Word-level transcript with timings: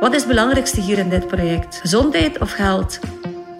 Wat 0.00 0.12
is 0.14 0.18
het 0.18 0.28
belangrijkste 0.28 0.80
hier 0.80 0.98
in 0.98 1.08
dit 1.08 1.26
project? 1.26 1.78
Gezondheid 1.80 2.38
of 2.38 2.52
geld? 2.52 3.00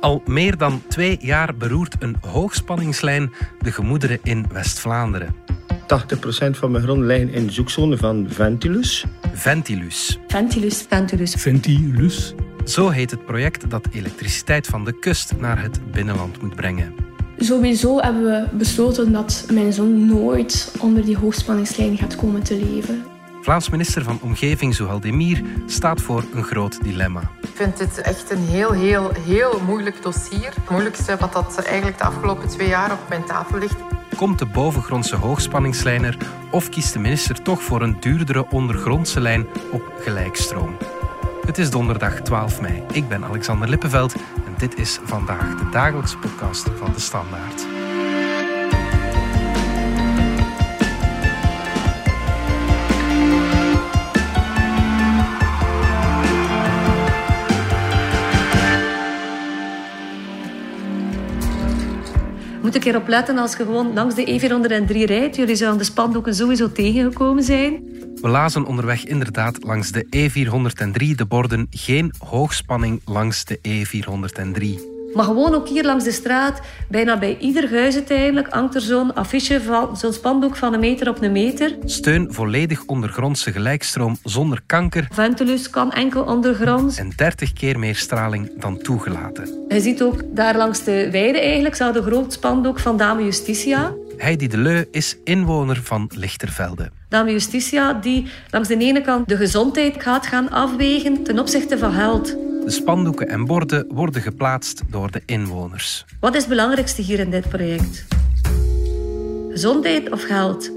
Al 0.00 0.22
meer 0.26 0.56
dan 0.56 0.82
twee 0.88 1.16
jaar 1.20 1.56
beroert 1.56 1.96
een 1.98 2.16
hoogspanningslijn 2.20 3.32
de 3.60 3.72
gemoederen 3.72 4.18
in 4.22 4.46
West-Vlaanderen. 4.52 5.34
80% 5.66 6.50
van 6.50 6.70
mijn 6.70 6.84
grond 6.84 7.02
liggen 7.02 7.30
in 7.30 7.46
de 7.46 7.52
zoekzone 7.52 7.96
van 7.96 8.26
Ventilus. 8.30 9.04
Ventilus. 9.32 10.18
Ventilus. 10.26 10.86
Ventilus. 10.88 11.34
Ventilus. 11.34 12.34
Zo 12.64 12.88
heet 12.88 13.10
het 13.10 13.24
project 13.24 13.70
dat 13.70 13.88
elektriciteit 13.92 14.66
van 14.66 14.84
de 14.84 14.98
kust 14.98 15.32
naar 15.38 15.62
het 15.62 15.90
binnenland 15.90 16.42
moet 16.42 16.56
brengen. 16.56 16.94
Sowieso 17.38 18.00
hebben 18.00 18.22
we 18.22 18.56
besloten 18.56 19.12
dat 19.12 19.46
mijn 19.52 19.72
zoon 19.72 20.06
nooit 20.06 20.72
onder 20.80 21.04
die 21.04 21.16
hoogspanningslijn 21.16 21.96
gaat 21.96 22.16
komen 22.16 22.42
te 22.42 22.56
leven. 22.56 23.07
Vlaams 23.40 23.70
minister 23.70 24.02
van 24.02 24.18
Omgeving 24.22 24.76
Demir 25.00 25.42
staat 25.66 26.00
voor 26.00 26.24
een 26.32 26.44
groot 26.44 26.82
dilemma. 26.82 27.20
Ik 27.40 27.50
vind 27.54 27.76
dit 27.76 28.00
echt 28.00 28.30
een 28.30 28.44
heel, 28.44 28.72
heel, 28.72 29.10
heel 29.26 29.60
moeilijk 29.66 30.02
dossier. 30.02 30.52
Het 30.54 30.70
moeilijkste 30.70 31.16
wat 31.16 31.32
dat 31.32 31.64
eigenlijk 31.64 31.98
de 31.98 32.04
afgelopen 32.04 32.48
twee 32.48 32.68
jaar 32.68 32.92
op 32.92 33.08
mijn 33.08 33.24
tafel 33.24 33.58
ligt. 33.58 33.76
Komt 34.16 34.38
de 34.38 34.46
bovengrondse 34.46 35.16
hoogspanningslijn 35.16 36.04
er 36.04 36.16
of 36.50 36.68
kiest 36.68 36.92
de 36.92 36.98
minister 36.98 37.42
toch 37.42 37.62
voor 37.62 37.82
een 37.82 37.96
duurdere 38.00 38.50
ondergrondse 38.50 39.20
lijn 39.20 39.46
op 39.72 39.92
gelijkstroom? 40.00 40.76
Het 41.46 41.58
is 41.58 41.70
donderdag 41.70 42.20
12 42.20 42.60
mei. 42.60 42.82
Ik 42.92 43.08
ben 43.08 43.24
Alexander 43.24 43.68
Lippenveld 43.68 44.14
en 44.46 44.54
dit 44.58 44.78
is 44.78 44.98
vandaag 45.04 45.54
de 45.54 45.68
dagelijkse 45.70 46.18
podcast 46.18 46.68
van 46.76 46.92
de 46.92 47.00
Standaard. 47.00 47.67
Moet 62.68 62.76
ik 62.76 62.84
erop 62.84 63.08
letten 63.08 63.38
als 63.38 63.50
je 63.50 63.56
gewoon 63.56 63.92
langs 63.92 64.14
de 64.14 64.24
E403 64.26 64.96
rijdt. 65.04 65.36
Jullie 65.36 65.56
zouden 65.56 65.78
de 65.78 65.84
spandoeken 65.84 66.34
sowieso 66.34 66.72
tegengekomen 66.72 67.42
zijn. 67.42 67.82
We 68.14 68.28
lazen 68.28 68.64
onderweg 68.64 69.04
inderdaad 69.04 69.62
langs 69.62 69.92
de 69.92 70.04
E403 70.04 71.14
de 71.14 71.26
borden 71.28 71.66
geen 71.70 72.12
hoogspanning 72.18 73.00
langs 73.04 73.44
de 73.44 73.58
E403. 73.68 74.97
Maar 75.18 75.26
gewoon 75.26 75.54
ook 75.54 75.68
hier 75.68 75.84
langs 75.84 76.04
de 76.04 76.12
straat, 76.12 76.60
bijna 76.88 77.18
bij 77.18 77.36
ieder 77.38 77.70
huis 77.70 77.94
uiteindelijk, 77.94 78.48
hangt 78.48 78.74
er 78.74 78.80
zo'n 78.80 79.14
affiche 79.14 79.60
van 79.60 79.96
zo'n 79.96 80.12
spandoek 80.12 80.56
van 80.56 80.74
een 80.74 80.80
meter 80.80 81.08
op 81.08 81.22
een 81.22 81.32
meter. 81.32 81.76
Steun 81.84 82.32
volledig 82.32 82.84
ondergrondse 82.86 83.52
gelijkstroom 83.52 84.16
zonder 84.22 84.60
kanker 84.66 85.08
Ventilus 85.12 85.70
kan 85.70 85.92
enkel 85.92 86.22
ondergronds. 86.22 86.98
en 86.98 87.12
30 87.16 87.52
keer 87.52 87.78
meer 87.78 87.96
straling 87.96 88.50
dan 88.60 88.78
toegelaten. 88.78 89.64
Je 89.68 89.80
ziet 89.80 90.02
ook 90.02 90.22
daar 90.30 90.56
langs 90.56 90.84
de 90.84 91.10
weide 91.10 91.40
eigenlijk, 91.40 91.74
staat 91.74 91.96
een 91.96 92.02
groot 92.02 92.32
spandoek 92.32 92.78
van 92.78 92.96
Dame 92.96 93.24
Justitia. 93.24 93.92
Heidi 94.16 94.48
de 94.48 94.58
Leu 94.58 94.84
is 94.90 95.16
inwoner 95.24 95.80
van 95.82 96.10
Lichtervelde. 96.14 96.90
Dame 97.08 97.30
Justitia 97.30 97.92
die 97.92 98.26
langs 98.50 98.68
de 98.68 98.76
ene 98.76 99.00
kant 99.00 99.28
de 99.28 99.36
gezondheid 99.36 100.02
gaat 100.02 100.26
gaan 100.26 100.50
afwegen 100.50 101.22
ten 101.22 101.38
opzichte 101.38 101.78
van 101.78 101.92
geld. 101.92 102.36
De 102.68 102.74
spandoeken 102.74 103.28
en 103.28 103.44
borden 103.44 103.86
worden 103.88 104.22
geplaatst 104.22 104.82
door 104.90 105.10
de 105.10 105.22
inwoners. 105.26 106.04
Wat 106.20 106.34
is 106.34 106.40
het 106.40 106.48
belangrijkste 106.48 107.02
hier 107.02 107.18
in 107.18 107.30
dit 107.30 107.48
project? 107.48 108.06
Gezondheid 109.50 110.10
of 110.10 110.22
geld? 110.22 110.70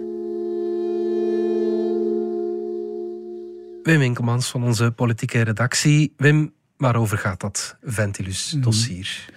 Wim 3.83 4.00
Winkelmans 4.00 4.50
van 4.50 4.64
onze 4.64 4.92
politieke 4.92 5.42
redactie. 5.42 6.14
Wim, 6.17 6.53
waarover 6.78 7.17
gaat 7.17 7.39
dat 7.39 7.78
Ventilus-dossier? 7.81 9.30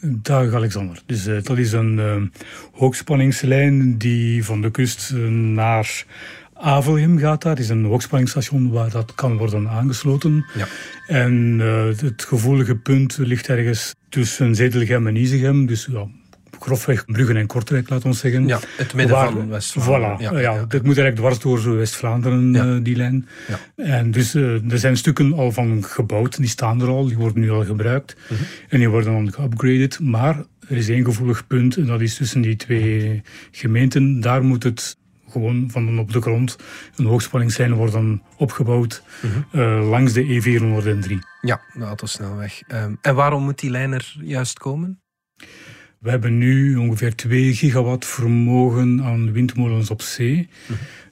Dag 0.00 0.54
Alexander. 0.54 1.02
Dus 1.06 1.26
eh, 1.26 1.42
dat 1.42 1.58
is 1.58 1.72
een 1.72 1.98
eh, 1.98 2.40
hoogspanningslijn 2.72 3.98
die 3.98 4.44
van 4.44 4.60
de 4.60 4.70
kust 4.70 5.10
eh, 5.10 5.18
naar 5.28 6.04
Avelgem 6.62 7.18
gaat. 7.18 7.42
Daar 7.42 7.58
is 7.58 7.68
een 7.68 7.84
hoogspanningsstation 7.84 8.70
waar 8.70 8.90
dat 8.90 9.14
kan 9.14 9.36
worden 9.36 9.68
aangesloten. 9.68 10.44
Ja. 10.54 10.66
En 11.06 11.56
eh, 11.60 11.84
het 12.06 12.24
gevoelige 12.24 12.76
punt 12.76 13.16
ligt 13.20 13.48
ergens 13.48 13.94
tussen 14.08 14.54
Zedelgem 14.54 15.06
en 15.06 15.16
Izegem. 15.16 15.66
Dus 15.66 15.88
ja, 15.90 16.06
grofweg 16.60 17.04
Bruggen 17.04 17.36
en 17.36 17.46
Kortrijk, 17.46 17.88
laat 17.88 18.04
ons 18.04 18.18
zeggen. 18.18 18.46
Ja, 18.46 18.60
het 18.76 18.94
midden 18.94 19.16
Waar- 19.16 19.30
van 19.32 19.48
West-Vlaanderen. 19.48 20.16
Voilà, 20.18 20.22
Ja, 20.22 20.32
ja, 20.40 20.54
ja, 20.54 20.64
dit 20.64 20.82
moet 20.82 20.98
eigenlijk 20.98 21.16
dwars 21.16 21.38
door 21.64 21.76
West-Vlaanderen, 21.76 22.56
eh, 22.56 22.76
die 22.84 22.96
lijn. 22.96 23.26
Ja. 23.48 23.84
En 23.84 24.10
dus 24.10 24.34
eh, 24.34 24.70
er 24.72 24.78
zijn 24.78 24.96
stukken 24.96 25.32
al 25.32 25.52
van 25.52 25.84
gebouwd, 25.84 26.36
die 26.36 26.48
staan 26.48 26.80
er 26.80 26.88
al, 26.88 27.06
die 27.06 27.16
worden 27.16 27.40
nu 27.40 27.50
al 27.50 27.64
gebruikt. 27.64 28.16
Mhm. 28.28 28.42
En 28.68 28.78
die 28.78 28.88
worden 28.88 29.12
dan 29.12 29.32
geupgraded. 29.32 30.00
Maar 30.00 30.42
er 30.68 30.76
is 30.76 30.88
één 30.88 31.04
gevoelig 31.04 31.46
punt, 31.46 31.76
en 31.76 31.86
dat 31.86 32.00
is 32.00 32.14
tussen 32.14 32.40
die 32.40 32.56
twee 32.56 33.22
gemeenten. 33.50 34.20
Daar 34.20 34.42
moet 34.44 34.62
het 34.62 34.96
gewoon 35.32 35.68
van 35.70 35.98
op 35.98 36.12
de 36.12 36.20
grond 36.20 36.56
een 36.96 37.04
hoogspanningslijn 37.04 37.72
worden 37.74 38.22
opgebouwd 38.36 39.02
Mhm. 39.22 39.60
eh, 39.60 39.88
langs 39.88 40.12
de 40.12 40.22
E403. 40.24 41.18
Ja, 41.40 41.60
de 41.74 41.84
autosnelweg. 41.84 42.62
Ehm, 42.66 42.94
en 43.00 43.14
waarom 43.14 43.42
moet 43.42 43.58
die 43.58 43.70
lijn 43.70 43.92
er 43.92 44.16
juist 44.20 44.58
komen? 44.58 45.00
We 45.98 46.10
hebben 46.10 46.38
nu 46.38 46.76
ongeveer 46.76 47.14
2 47.14 47.54
gigawatt 47.54 48.06
vermogen 48.06 49.02
aan 49.02 49.32
windmolens 49.32 49.90
op 49.90 50.02
zee. 50.02 50.48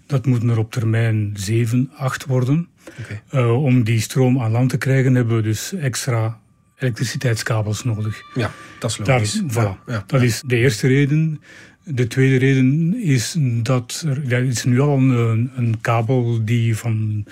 Dat 0.06 0.26
moet 0.26 0.42
er 0.42 0.58
op 0.58 0.72
termijn 0.72 1.30
7, 1.34 1.90
8 1.96 2.26
worden. 2.26 2.68
Oké. 3.00 3.20
Eh, 3.30 3.62
om 3.62 3.82
die 3.84 4.00
stroom 4.00 4.40
aan 4.40 4.50
land 4.50 4.70
te 4.70 4.78
krijgen 4.78 5.14
hebben 5.14 5.36
we 5.36 5.42
dus 5.42 5.72
extra 5.72 6.40
elektriciteitskabels 6.78 7.84
nodig. 7.84 8.20
Ja, 8.34 8.50
dat 8.78 8.90
is 8.90 8.96
Daar, 8.96 9.06
logisch. 9.18 9.42
voilà. 9.42 9.54
Ja, 9.54 9.78
ja. 9.86 10.04
Dat 10.06 10.22
is 10.22 10.42
de 10.46 10.56
eerste 10.56 10.86
reden. 10.86 11.40
De 11.84 12.06
tweede 12.06 12.36
reden 12.36 12.94
is 13.02 13.36
dat 13.62 14.04
er, 14.06 14.22
ja, 14.26 14.36
is 14.38 14.64
nu 14.64 14.80
al 14.80 14.96
een, 14.98 15.50
een 15.56 15.78
kabel 15.80 16.40
die 16.44 16.76
van 16.76 17.24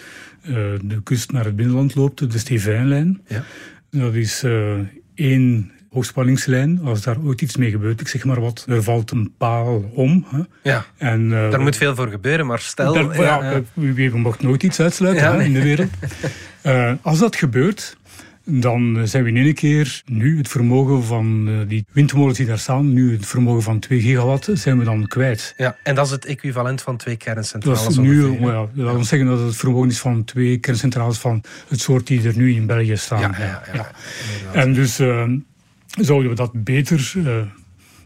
eh, 0.43 0.55
de 0.83 1.03
kust 1.03 1.33
naar 1.33 1.45
het 1.45 1.57
binnenland 1.57 1.95
loopt, 1.95 2.33
de 2.33 2.39
Stevijnlijn. 2.39 3.21
Ja. 3.27 3.45
Dat 3.91 4.15
is 4.15 4.43
eh, 4.43 4.73
één 5.15 5.71
hoogspanningslijn. 5.91 6.81
Als 6.85 7.03
daar 7.03 7.17
ooit 7.25 7.41
iets 7.43 7.57
mee 7.57 7.71
gebeurt, 7.71 8.01
ik 8.01 8.09
zeg 8.09 8.25
maar 8.25 8.41
wat, 8.41 8.65
er 8.69 8.83
valt 8.83 9.11
een 9.11 9.33
paal 9.39 9.91
om. 9.95 10.27
Hè. 10.29 10.41
Ja, 10.71 10.87
En, 10.97 11.33
eh, 11.33 11.51
daar 11.51 11.61
moet 11.61 11.77
veel 11.77 11.95
voor 11.95 12.09
gebeuren, 12.09 12.47
maar 12.47 12.59
stel... 12.59 12.93
daar- 12.95 13.21
ja, 13.23 13.51
ja, 13.53 13.63
we 14.11 14.19
mogen 14.19 14.45
nooit 14.47 14.63
iets 14.63 14.81
uitsluiten 14.81 15.25
Ja, 15.25 15.31
hè, 15.31 15.37
nee. 15.37 15.47
in 15.47 15.53
de 15.53 15.63
wereld. 15.63 15.91
Als 17.03 17.19
dat 17.19 17.37
gebeurt, 17.37 17.97
dan 18.51 19.01
zijn 19.05 19.23
we 19.23 19.29
in 19.29 19.37
één 19.37 19.55
keer 19.55 20.03
nu 20.05 20.39
het 20.39 20.49
vermogen 20.49 21.05
van 21.05 21.49
eh, 21.49 21.69
die 21.69 21.85
windmolens 21.93 22.37
die 22.37 22.47
daar 22.47 22.59
staan, 22.59 22.93
nu 22.93 23.13
het 23.13 23.27
vermogen 23.27 23.63
van 23.63 23.79
2 23.79 24.01
gigawatt, 24.01 24.49
zijn 24.53 24.79
we 24.79 24.85
dan 24.85 25.07
kwijt. 25.07 25.55
Ja, 25.57 25.77
en 25.83 25.95
dat 25.95 26.07
is 26.07 26.13
het 26.13 26.25
equivalent 26.25 26.83
van 26.83 26.97
twee 26.97 27.17
Dat 27.17 27.25
kerncentrales 27.25 27.87
is 27.87 27.97
nu, 27.97 28.25
ongeveer, 28.25 28.47
ja, 28.47 28.69
laten 28.75 28.99
we 28.99 29.05
zeggen 29.05 29.29
dat 29.29 29.39
het 29.41 29.57
vermogen 29.57 29.89
is 29.89 29.99
van 29.99 30.25
twee 30.25 30.59
kerncentrales 30.59 31.19
van 31.19 31.43
het 31.69 31.81
soort 31.81 32.07
die 32.07 32.29
er 32.29 32.37
nu 32.37 32.55
in 32.55 32.67
België 32.67 32.97
staan. 32.97 33.21
Ja, 33.21 33.35
ja, 33.39 33.63
ja. 33.73 33.91
En 34.53 34.73
dus 34.73 34.99
eh, 34.99 35.25
zouden 36.01 36.29
we 36.29 36.37
dat 36.37 36.65
beter 36.65 37.13
eh, 37.25 37.33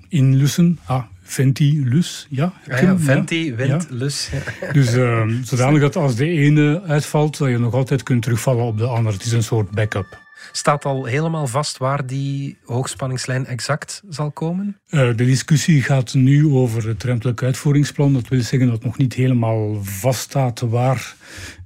inlussen. 0.08 0.78
Ah, 0.84 1.02
Ventilus, 1.22 2.26
ja. 2.30 2.52
Ja, 2.68 2.80
ja, 2.80 2.98
venti, 2.98 3.54
wind, 3.54 3.86
lus. 3.90 4.30
Dus 4.72 4.94
eh, 4.94 5.28
zodanig 5.42 5.80
dat 5.80 5.96
als 5.96 6.16
de 6.16 6.28
ene 6.28 6.82
uitvalt, 6.86 7.38
dat 7.38 7.48
je 7.48 7.58
nog 7.58 7.74
altijd 7.74 8.02
kunt 8.02 8.22
terugvallen 8.22 8.64
op 8.64 8.78
de 8.78 8.86
andere. 8.86 9.16
Het 9.16 9.24
is 9.24 9.32
een 9.32 9.42
soort 9.42 9.70
backup. 9.70 10.21
Staat 10.52 10.84
al 10.84 11.04
helemaal 11.04 11.46
vast 11.46 11.78
waar 11.78 12.06
die 12.06 12.56
hoogspanningslijn 12.64 13.46
exact 13.46 14.02
zal 14.08 14.30
komen? 14.30 14.80
Eh, 14.88 15.00
de 15.00 15.14
discussie 15.14 15.82
gaat 15.82 16.14
nu 16.14 16.48
over 16.48 16.88
het 16.88 17.02
ruimtelijk 17.02 17.42
uitvoeringsplan. 17.42 18.12
Dat 18.12 18.28
wil 18.28 18.40
zeggen 18.40 18.68
dat 18.68 18.84
nog 18.84 18.98
niet 18.98 19.14
helemaal 19.14 19.78
vaststaat 19.82 20.60
waar 20.60 21.14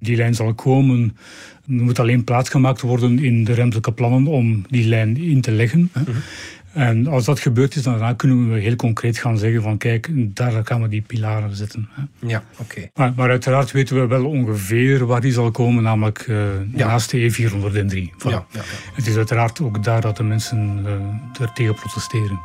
die 0.00 0.16
lijn 0.16 0.34
zal 0.34 0.54
komen. 0.54 1.16
Er 1.66 1.82
moet 1.82 1.98
alleen 1.98 2.24
plaats 2.24 2.48
gemaakt 2.48 2.80
worden 2.80 3.18
in 3.18 3.44
de 3.44 3.54
ruimtelijke 3.54 3.92
plannen 3.92 4.26
om 4.26 4.64
die 4.68 4.88
lijn 4.88 5.16
in 5.16 5.40
te 5.40 5.50
leggen. 5.50 5.90
En 6.76 7.06
als 7.06 7.24
dat 7.24 7.40
gebeurd 7.40 7.76
is, 7.76 7.82
dan 7.82 8.16
kunnen 8.16 8.52
we 8.52 8.58
heel 8.60 8.76
concreet 8.76 9.18
gaan 9.18 9.38
zeggen 9.38 9.62
van 9.62 9.78
kijk, 9.78 10.08
daar 10.12 10.66
gaan 10.66 10.82
we 10.82 10.88
die 10.88 11.00
pilaren 11.02 11.56
zetten. 11.56 11.88
hè. 11.92 12.02
Ja, 12.28 12.42
oké. 12.58 12.88
Maar, 12.94 13.12
maar 13.16 13.30
uiteraard 13.30 13.70
weten 13.72 14.00
we 14.00 14.06
wel 14.06 14.26
ongeveer 14.26 15.06
waar 15.06 15.20
die 15.20 15.32
zal 15.32 15.50
komen, 15.50 15.82
namelijk 15.82 16.18
eh, 16.18 16.36
Ja. 16.74 16.86
naast 16.86 17.10
de 17.10 17.30
E403. 17.32 18.12
Voilà. 18.12 18.30
Ja, 18.30 18.30
ja, 18.30 18.46
ja. 18.52 18.62
Het 18.94 19.06
is 19.06 19.16
uiteraard 19.16 19.60
ook 19.60 19.84
daar 19.84 20.00
dat 20.00 20.16
de 20.16 20.22
mensen 20.22 20.82
eh 20.86 21.42
er 21.42 21.52
tegen 21.52 21.74
protesteren. 21.74 22.40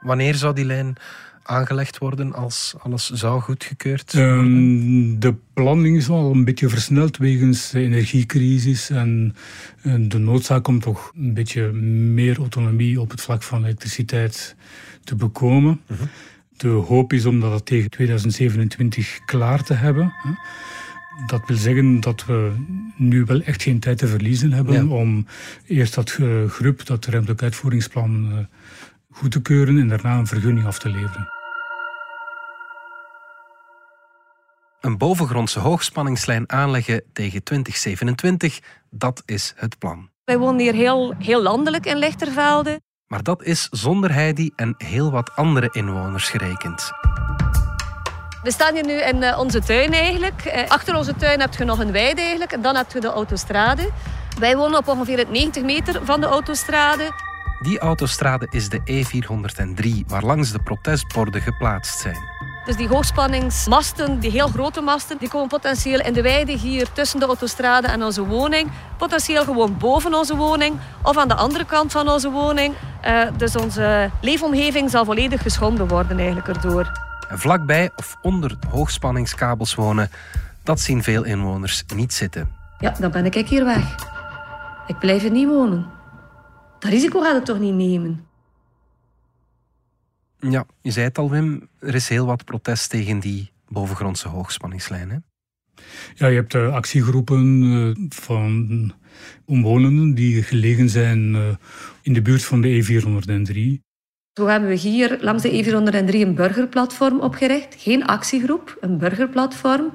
Wanneer 0.00 0.34
zou 0.34 0.54
die 0.54 0.64
lijn 0.64 0.94
aangelegd 1.42 1.98
worden 1.98 2.32
als 2.32 2.74
alles 2.78 3.10
zou 3.10 3.40
goedgekeurd 3.40 4.14
Ehm, 4.14 4.36
worden? 4.36 5.20
de 5.20 5.34
planning 5.52 5.96
is 5.96 6.08
al 6.08 6.32
een 6.32 6.44
beetje 6.44 6.68
versneld 6.68 7.16
wegens 7.16 7.70
de 7.70 7.80
energiecrisis 7.80 8.90
en, 8.90 9.34
de 10.08 10.18
noodzaak 10.18 10.68
om 10.68 10.80
toch 10.80 11.12
een 11.16 11.34
beetje 11.34 11.72
meer 11.72 12.38
autonomie 12.38 13.00
op 13.00 13.10
het 13.10 13.20
vlak 13.20 13.42
van 13.42 13.64
elektriciteit 13.64 14.56
te 15.04 15.14
bekomen. 15.14 15.80
De 16.56 16.68
hoop 16.68 17.12
is 17.12 17.24
om 17.26 17.40
dat 17.40 17.66
tegen 17.66 17.90
2027 17.90 19.20
klaar 19.24 19.62
te 19.62 19.74
hebben. 19.74 20.12
Dat 21.26 21.42
wil 21.46 21.56
zeggen 21.56 22.00
dat 22.00 22.24
we 22.24 22.52
nu 22.96 23.24
wel 23.24 23.40
echt 23.40 23.62
geen 23.62 23.80
tijd 23.80 23.98
te 23.98 24.06
verliezen 24.06 24.52
hebben 24.52 24.88
om 24.88 25.26
eerst 25.66 25.94
dat 25.94 26.10
GRUP, 26.48 26.86
dat 26.86 27.04
ruimtelijk 27.06 27.42
uitvoeringsplan, 27.42 28.28
uh, 28.32 28.38
goed 29.12 29.30
te 29.30 29.42
keuren 29.42 29.78
en 29.78 29.88
daarna 29.88 30.18
een 30.18 30.26
vergunning 30.26 30.66
af 30.66 30.78
te 30.78 30.88
leveren. 30.88 31.28
Een 34.80 34.98
bovengrondse 34.98 35.60
hoogspanningslijn 35.60 36.52
aanleggen 36.52 37.02
tegen 37.12 37.42
2027, 37.42 38.60
dat 38.90 39.22
is 39.24 39.52
het 39.56 39.78
plan. 39.78 40.10
Wij 40.24 40.38
wonen 40.38 40.60
hier 40.60 40.74
heel, 40.74 41.14
heel 41.18 41.42
landelijk 41.42 41.86
in 41.86 41.96
Lichtervelde. 41.96 42.80
Maar 43.06 43.22
dat 43.22 43.42
is 43.42 43.68
zonder 43.70 44.12
Heidi 44.12 44.50
en 44.56 44.74
heel 44.78 45.10
wat 45.10 45.36
andere 45.36 45.68
inwoners 45.72 46.28
gerekend. 46.28 46.90
We 48.42 48.50
staan 48.50 48.74
hier 48.74 48.86
nu 48.86 48.92
in 48.92 49.22
eh, 49.22 49.38
onze 49.38 49.60
tuin 49.60 49.92
eigenlijk. 49.92 50.44
Eh, 50.44 50.68
achter 50.68 50.96
onze 50.96 51.14
tuin 51.16 51.40
heb 51.40 51.54
je 51.54 51.64
nog 51.64 51.78
een 51.78 51.92
weide 51.92 52.20
eigenlijk. 52.20 52.52
En 52.52 52.62
dan 52.62 52.76
heb 52.76 52.92
je 52.92 53.00
de 53.00 53.08
autostrade. 53.08 53.90
Wij 54.38 54.56
wonen 54.56 54.78
op 54.78 54.88
ongeveer 54.88 55.26
90 55.30 55.62
meter 55.62 56.04
van 56.04 56.20
de 56.20 56.26
autostrade. 56.26 57.10
Die 57.62 57.78
autostrade 57.78 58.46
is 58.50 58.68
de 58.68 58.80
E403, 58.80 60.06
waar 60.06 60.24
langs 60.24 60.52
de 60.52 60.58
protestborden 60.58 61.40
geplaatst 61.42 62.00
zijn. 62.00 62.18
Dus 62.64 62.76
die 62.76 62.88
hoogspanningsmasten, 62.88 64.20
die 64.20 64.30
heel 64.30 64.48
grote 64.48 64.80
masten, 64.80 65.18
die 65.18 65.28
komen 65.28 65.48
potentieel 65.48 66.00
in 66.00 66.12
de 66.12 66.22
weide 66.22 66.52
hier 66.52 66.92
tussen 66.92 67.20
de 67.20 67.26
autostrade 67.26 67.86
en 67.86 68.02
onze 68.02 68.26
woning. 68.26 68.70
Potentieel 68.96 69.44
gewoon 69.44 69.76
boven 69.78 70.14
onze 70.14 70.36
woning 70.36 70.76
of 71.02 71.16
aan 71.16 71.28
de 71.28 71.34
andere 71.34 71.64
kant 71.64 71.92
van 71.92 72.08
onze 72.08 72.30
woning. 72.30 72.74
Uh, 73.06 73.22
dus 73.36 73.56
onze 73.56 74.10
leefomgeving 74.20 74.90
zal 74.90 75.04
volledig 75.04 75.42
geschonden 75.42 75.88
worden 75.88 76.18
eigenlijk 76.18 76.48
erdoor. 76.48 76.92
En 77.28 77.38
vlakbij 77.38 77.90
of 77.96 78.16
onder 78.22 78.56
hoogspanningskabels 78.70 79.74
wonen, 79.74 80.10
dat 80.62 80.80
zien 80.80 81.02
veel 81.02 81.24
inwoners 81.24 81.84
niet 81.94 82.12
zitten. 82.12 82.48
Ja, 82.78 82.94
dan 82.98 83.10
ben 83.10 83.24
ik 83.24 83.48
hier 83.48 83.64
weg. 83.64 83.94
Ik 84.86 84.98
blijf 84.98 85.24
er 85.24 85.30
niet 85.30 85.48
wonen. 85.48 86.00
Dat 86.82 86.90
risico 86.90 87.20
gaat 87.20 87.34
het 87.34 87.44
toch 87.44 87.58
niet 87.58 87.74
nemen? 87.74 88.26
Ja, 90.38 90.66
je 90.80 90.90
zei 90.90 91.06
het 91.06 91.18
al, 91.18 91.30
Wim. 91.30 91.68
Er 91.78 91.94
is 91.94 92.08
heel 92.08 92.26
wat 92.26 92.44
protest 92.44 92.90
tegen 92.90 93.18
die 93.20 93.52
bovengrondse 93.68 94.28
hoogspanningslijn. 94.28 95.24
Ja, 96.14 96.26
je 96.26 96.34
hebt 96.34 96.54
uh, 96.54 96.74
actiegroepen 96.74 97.62
uh, 97.62 98.08
van 98.08 98.92
omwonenden 99.46 100.14
die 100.14 100.42
gelegen 100.42 100.88
zijn 100.88 101.34
uh, 101.34 101.48
in 102.02 102.12
de 102.12 102.22
buurt 102.22 102.44
van 102.44 102.60
de 102.60 102.84
E403. 102.84 103.80
Zo 104.32 104.46
hebben 104.46 104.68
we 104.68 104.74
hier 104.74 105.18
langs 105.20 105.42
de 105.42 105.64
E403 105.64 106.14
een 106.14 106.34
burgerplatform 106.34 107.20
opgericht. 107.20 107.74
Geen 107.78 108.04
actiegroep, 108.06 108.76
een 108.80 108.98
burgerplatform. 108.98 109.92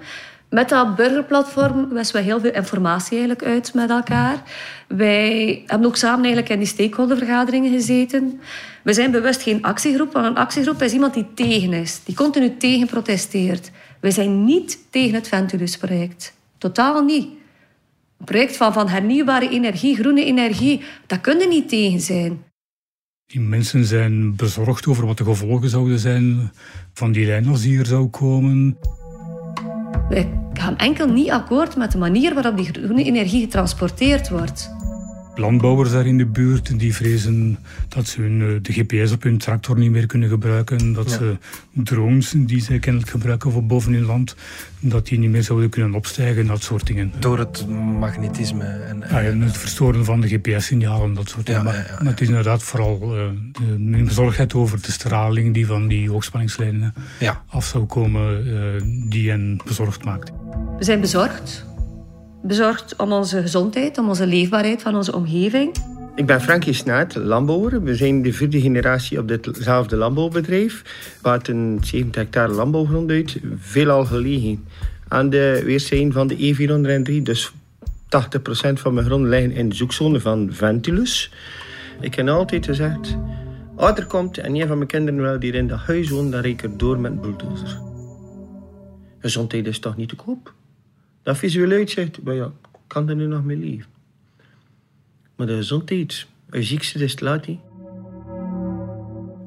Met 0.50 0.70
dat 0.70 0.96
burgerplatform 0.96 1.90
wisten 1.90 2.16
we 2.16 2.26
heel 2.26 2.40
veel 2.40 2.54
informatie 2.54 3.18
eigenlijk 3.18 3.44
uit 3.44 3.74
met 3.74 3.90
elkaar. 3.90 4.44
Wij 4.88 5.64
hebben 5.66 5.88
ook 5.88 5.96
samen 5.96 6.24
eigenlijk 6.24 6.50
in 6.50 6.60
die 6.60 6.68
stakeholdervergaderingen 6.68 7.72
gezeten. 7.72 8.40
We 8.84 8.94
zijn 8.94 9.12
bewust 9.12 9.42
geen 9.42 9.64
actiegroep, 9.64 10.14
want 10.14 10.26
een 10.26 10.36
actiegroep 10.36 10.82
is 10.82 10.94
iemand 10.94 11.14
die 11.14 11.26
tegen 11.34 11.74
is, 11.74 12.02
die 12.04 12.16
continu 12.16 12.58
tegen 12.58 12.88
protesteert. 12.88 13.72
Wij 14.00 14.12
zijn 14.12 14.46
niet 14.46 14.80
tegen 14.90 15.14
het 15.14 15.28
Ventulusproject. 15.28 16.34
Totaal 16.58 17.04
niet. 17.04 17.28
Een 18.20 18.26
project 18.26 18.58
van, 18.58 18.74
van 18.74 18.90
hernieuwbare 18.90 19.50
energie, 19.50 19.96
groene 19.96 20.26
energie, 20.26 20.82
dat 21.08 21.22
kunnen 21.22 21.50
niet 21.50 21.70
tegen 21.70 22.00
zijn. 22.00 22.44
Die 23.26 23.42
mensen 23.42 23.86
zijn 23.86 24.36
bezorgd 24.36 24.88
over 24.88 25.06
wat 25.06 25.18
de 25.18 25.24
gevolgen 25.24 25.70
zouden 25.70 26.00
zijn 26.00 26.52
van 26.94 27.12
die 27.12 27.26
lijn 27.26 27.48
als 27.48 27.62
die 27.62 27.72
hier 27.72 27.86
zou 27.86 28.08
komen. 28.08 28.78
Wij 30.10 30.40
gaan 30.54 30.78
enkel 30.78 31.08
niet 31.08 31.32
akkoord 31.32 31.76
met 31.76 31.92
de 31.92 31.98
manier 31.98 32.34
waarop 32.34 32.58
die 32.58 32.70
groene 32.72 33.04
energie 33.04 33.42
getransporteerd 33.42 34.30
wordt 34.30 34.76
landbouwers 35.38 35.92
daar 35.92 36.06
in 36.06 36.18
de 36.18 36.26
buurt 36.26 36.80
die 36.80 36.96
vrezen 36.96 37.58
dat 37.88 38.08
ze 38.08 38.22
hun, 38.22 38.42
eh, 38.42 38.48
de 38.62 38.74
GPS 38.74 39.12
op 39.12 39.24
hun 39.24 39.38
tractor 39.38 39.78
niet 39.78 39.92
meer 39.92 40.06
kunnen 40.06 40.30
gebruiken. 40.30 40.94
Dat 40.94 41.12
ze 41.12 41.38
drones 41.72 42.34
die 42.38 42.62
ze 42.62 42.80
kennelijk 42.80 43.12
gebruiken 43.12 43.52
voor 43.52 43.66
boven 43.66 43.94
hun 43.94 44.06
land, 44.06 44.36
dat 44.80 45.08
die 45.08 45.20
niet 45.20 45.30
meer 45.30 45.44
zouden 45.44 45.70
kunnen 45.70 45.94
opstijgen, 45.94 46.48
dat 46.48 46.64
soort 46.64 46.88
dingen. 46.88 47.12
Door 47.20 47.40
het 47.40 47.68
magnetisme? 48.00 48.64
En, 48.64 49.04
ja, 49.10 49.22
en 49.22 49.42
het 49.42 49.58
verstoren 49.58 50.06
van 50.06 50.22
de 50.22 50.28
GPS-signalen, 50.28 51.14
dat 51.14 51.30
soort 51.30 51.46
dingen. 51.46 51.64
maar, 51.64 52.00
het 52.04 52.22
is 52.22 52.28
inderdaad 52.28 52.64
vooral 52.64 53.18
uh, 53.18 53.24
de 53.78 54.04
bezorgdheid 54.04 54.54
over 54.54 54.82
de 54.82 54.92
straling 54.92 55.54
die 55.54 55.66
van 55.66 55.88
die 55.88 56.10
hoogspanningslijnen 56.10 56.94
af 57.50 57.66
zou 57.66 57.86
komen, 57.86 58.48
uh, 58.48 59.10
die 59.10 59.30
hen 59.30 59.62
bezorgd 59.66 60.04
maakt. 60.04 60.32
We 60.78 60.84
zijn 60.84 61.02
bezorgd 61.02 61.67
bezorgd 62.42 62.96
om 62.96 63.12
onze 63.12 63.42
gezondheid, 63.42 63.98
om 63.98 64.08
onze 64.10 64.28
leefbaarheid 64.28 64.82
van 64.82 64.96
onze 64.96 65.16
omgeving. 65.16 65.76
Ik 66.16 66.26
ben 66.26 66.42
Frankie 66.42 66.74
Snaat, 66.74 67.16
landbouwer. 67.16 67.84
We 67.84 67.96
zijn 67.96 68.22
de 68.22 68.34
vierde 68.34 68.62
generatie 68.62 69.20
op 69.20 69.28
ditzelfde 69.28 69.96
landbouwbedrijf. 69.96 70.82
We 71.22 71.40
een 71.44 71.80
70 71.82 72.16
hectare 72.16 72.54
landbouwgrond 72.54 73.10
uit, 73.12 73.40
veelal 73.58 74.06
gelegen 74.06 74.66
aan 75.08 75.30
de 75.30 75.62
weerszijden 75.66 76.12
van 76.12 76.28
de 76.28 76.36
E403. 76.36 77.22
Dus 77.22 77.52
80% 77.52 78.74
van 78.74 78.94
mijn 78.94 79.06
grond 79.06 79.26
liggen 79.26 79.52
in 79.52 79.70
de 79.70 79.76
zoekzone 79.76 80.20
van 80.20 80.50
Ventilus. 80.52 81.32
Ik 82.02 82.16
heb 82.16 82.28
altijd 82.28 82.66
gezegd, 82.66 83.18
als 83.76 83.98
er 83.98 84.06
komt 84.06 84.38
en 84.38 84.56
een 84.56 84.68
van 84.68 84.78
mijn 84.78 84.90
kinderen 84.90 85.22
wil 85.22 85.40
die 85.40 85.52
in 85.52 85.68
dat 85.68 85.80
huis 85.80 86.10
dan 86.10 86.32
rijd 86.32 86.46
ik 86.46 86.64
er 86.64 86.78
door 86.78 87.00
met 87.00 87.12
een 87.12 87.22
bulldozer. 87.22 87.80
Gezondheid 89.20 89.68
is 89.68 89.80
toch 89.80 89.98
niet 89.98 90.10
te 90.10 90.16
koop? 90.16 90.54
Dat 91.28 91.38
visueel 91.38 91.72
uitzicht, 91.72 92.22
maar 92.24 92.34
ja, 92.34 92.52
kan 92.88 93.10
er 93.10 93.16
nu 93.16 93.26
nog 93.28 93.44
mee 93.44 93.58
leven. 93.58 93.90
Maar 95.36 95.48
de 95.48 95.56
gezondheid, 95.56 96.28
ziekste 96.50 97.04
is 97.04 97.12
het 97.12 97.22
laat 97.22 97.48
niet. 97.48 97.60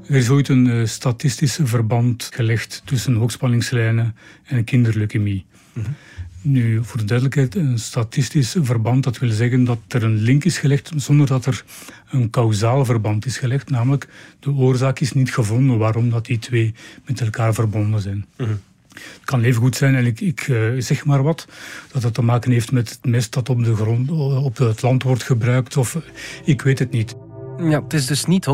Er 0.07 0.17
is 0.17 0.31
ooit 0.31 0.49
een 0.49 0.67
uh, 0.67 0.87
statistisch 0.87 1.59
verband 1.63 2.29
gelegd 2.33 2.83
tussen 2.85 3.15
hoogspanningslijnen 3.15 4.17
en 4.45 4.65
kinderleukemie. 4.65 5.45
Mm 5.73 5.83
-hmm. 5.83 5.95
Nu, 6.43 6.85
voor 6.85 6.99
de 6.99 7.05
duidelijkheid, 7.05 7.55
een 7.55 7.79
statistisch 7.79 8.57
verband, 8.61 9.05
dat 9.05 9.19
wil 9.19 9.31
zeggen 9.31 9.65
dat 9.65 9.79
er 9.89 10.03
een 10.03 10.17
link 10.17 10.45
is 10.45 10.59
gelegd 10.59 10.93
zonder 10.97 11.27
dat 11.27 11.47
er 11.47 11.65
een 12.11 12.31
kausaal 12.31 12.85
verband 12.85 13.27
is 13.27 13.39
gelegd. 13.39 13.71
Namelijk, 13.71 14.09
de 14.41 14.51
oorzaak 14.51 15.01
is 15.01 15.13
niet 15.13 15.35
gevonden 15.35 15.79
waarom 15.79 16.11
dat 16.11 16.27
die 16.27 16.39
twee 16.39 16.75
met 17.05 17.21
elkaar 17.21 17.55
verbonden 17.55 18.01
zijn. 18.01 18.27
Mm 18.37 18.47
-hmm. 18.47 18.61
Het 18.95 19.25
kan 19.25 19.43
even 19.43 19.61
goed 19.61 19.77
zijn, 19.77 19.95
en 19.95 20.07
ik, 20.07 20.21
ik 20.21 20.47
uh, 20.47 20.81
zeg 20.81 21.05
maar 21.05 21.23
wat, 21.23 21.47
dat 21.93 22.03
het 22.03 22.15
te 22.15 22.23
maken 22.23 22.51
heeft 22.51 22.73
met 22.73 22.89
het 22.89 23.05
mest 23.05 23.33
dat 23.33 23.49
op, 23.49 23.65
de 23.65 23.75
grond, 23.75 24.11
op 24.45 24.57
het 24.57 24.83
land 24.83 25.03
wordt 25.03 25.23
gebruikt. 25.23 25.77
Of 25.77 25.99
ik 26.45 26.63
weet 26.63 26.79
het 26.79 26.91
niet. 26.91 27.15
Ja, 27.59 27.83
het 27.83 27.93
is 27.93 28.07
dus 28.07 28.25
niet 28.25 28.47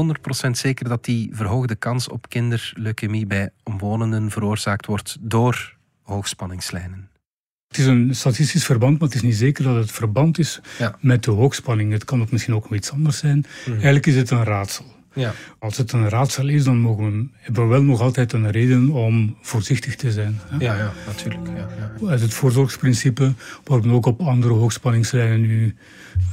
100% 0.46 0.50
zeker 0.50 0.88
dat 0.88 1.04
die 1.04 1.30
verhoogde 1.32 1.74
kans 1.74 2.08
op 2.08 2.28
kinderleukemie 2.28 3.26
bij 3.26 3.50
omwonenden 3.62 4.30
veroorzaakt 4.30 4.86
wordt 4.86 5.16
door 5.20 5.76
hoogspanningslijnen. 6.02 7.10
Het 7.68 7.78
is 7.78 7.86
een 7.86 8.14
statistisch 8.14 8.64
verband, 8.64 8.98
maar 8.98 9.08
het 9.08 9.16
is 9.16 9.22
niet 9.22 9.36
zeker 9.36 9.64
dat 9.64 9.76
het 9.76 9.92
verband 9.92 10.38
is 10.38 10.60
ja. 10.78 10.96
met 11.00 11.24
de 11.24 11.30
hoogspanning. 11.30 11.92
Het 11.92 12.04
kan 12.04 12.20
ook 12.20 12.30
misschien 12.30 12.54
ook 12.54 12.62
nog 12.62 12.74
iets 12.78 12.90
anders 12.90 13.18
zijn. 13.18 13.44
Mm. 13.66 13.72
Eigenlijk 13.72 14.06
is 14.06 14.16
het 14.16 14.30
een 14.30 14.44
raadsel. 14.44 14.95
Ja. 15.16 15.32
Als 15.58 15.76
het 15.76 15.92
een 15.92 16.08
raadsel 16.08 16.48
is, 16.48 16.64
dan 16.64 16.78
mogen 16.78 17.04
we, 17.04 17.28
hebben 17.34 17.62
we 17.62 17.68
wel 17.68 17.82
nog 17.82 18.00
altijd 18.00 18.32
een 18.32 18.50
reden 18.50 18.90
om 18.90 19.36
voorzichtig 19.40 19.96
te 19.96 20.12
zijn. 20.12 20.40
Hè? 20.48 20.56
Ja, 20.64 20.76
ja, 20.76 20.92
natuurlijk. 21.06 21.46
Ja, 21.46 21.68
ja. 22.00 22.08
Uit 22.08 22.20
het 22.20 22.34
voorzorgsprincipe 22.34 23.32
worden 23.64 23.90
ook 23.90 24.06
op 24.06 24.20
andere 24.20 24.54
hoogspanningslijnen 24.54 25.40
nu 25.40 25.74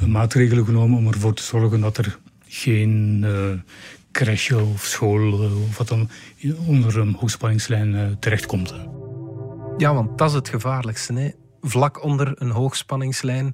eh, 0.02 0.08
maatregelen 0.08 0.66
genomen 0.66 0.98
om 0.98 1.08
ervoor 1.08 1.34
te 1.34 1.44
zorgen 1.44 1.82
dat 1.82 1.98
er 1.98 2.18
geen 2.48 3.22
uh, 3.26 3.32
crash 4.12 4.52
of 4.52 4.86
school 4.86 5.44
uh, 5.44 5.64
of 5.64 5.78
wat 5.78 5.88
dan 5.88 6.10
onder 6.66 6.98
een 6.98 7.16
hoogspanningslijn 7.20 7.94
uh, 7.94 8.02
terechtkomt. 8.20 8.74
Ja, 9.78 9.94
want 9.94 10.18
dat 10.18 10.30
is 10.30 10.36
het 10.36 10.50
gevaarlijkste. 10.50 11.14
Hè? 11.14 11.30
Vlak 11.62 12.04
onder 12.04 12.42
een 12.42 12.50
hoogspanningslijn 12.50 13.54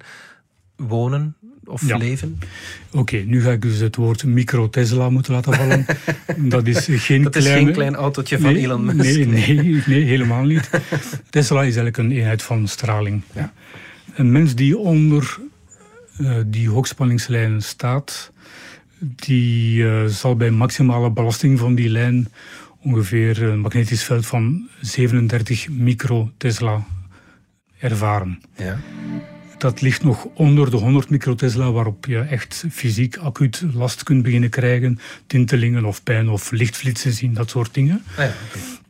wonen, 0.75 1.35
of 1.69 1.81
leven? 1.81 2.39
Oké, 2.91 3.17
nu 3.17 3.41
ga 3.41 3.51
ik 3.51 3.61
dus 3.61 3.79
het 3.79 3.95
woord 3.95 4.23
micro-Tesla 4.23 5.09
moeten 5.09 5.33
laten 5.33 5.53
vallen. 5.53 5.85
dat 6.55 6.67
is 6.67 6.87
geen, 6.89 7.23
dat 7.23 7.35
is 7.35 7.47
geen 7.47 7.71
klein 7.71 7.95
autootje 7.95 8.39
van 8.39 8.55
Elon 8.55 8.85
Musk. 8.85 8.99
Nee, 8.99 9.25
nee, 9.25 9.81
nee, 9.85 10.03
helemaal 10.03 10.43
niet. 10.43 10.69
Tesla 11.29 11.59
is 11.59 11.63
eigenlijk 11.65 11.97
een 11.97 12.11
eenheid 12.11 12.41
van 12.41 12.67
straling. 12.67 13.21
Ja. 13.33 13.53
Een 14.15 14.31
mens 14.31 14.55
die 14.55 14.77
onder 14.77 15.37
uh, 16.21 16.37
die 16.45 16.69
hoogspanningslijn 16.69 17.61
staat, 17.61 18.31
die 18.99 19.83
uh, 19.83 20.05
zal 20.05 20.35
bij 20.35 20.51
maximale 20.51 21.11
belasting 21.11 21.59
van 21.59 21.75
die 21.75 21.89
lijn 21.89 22.27
ongeveer 22.81 23.43
een 23.43 23.59
magnetisch 23.59 24.03
veld 24.03 24.25
van 24.25 24.67
37 24.81 25.69
micro-Tesla 25.69 26.85
ervaren. 27.79 28.41
Ja 28.55 28.79
dat 29.59 29.81
ligt 29.81 30.03
nog 30.03 30.25
onder 30.33 30.69
de 30.71 30.77
100 30.77 31.09
microtesla, 31.09 31.71
waarop 31.71 32.05
je 32.05 32.19
echt 32.19 32.65
fysiek 32.71 33.17
acuut 33.17 33.63
last 33.73 34.03
kunt 34.03 34.23
beginnen 34.23 34.49
krijgen. 34.49 34.99
Tintelingen 35.27 35.85
of 35.85 36.03
pijn 36.03 36.29
of 36.29 36.51
lichtflitsen 36.51 37.13
zien, 37.13 37.33
dat 37.33 37.49
soort 37.49 37.73
dingen. 37.73 38.01
Ah 38.17 38.25
ja, 38.25 38.33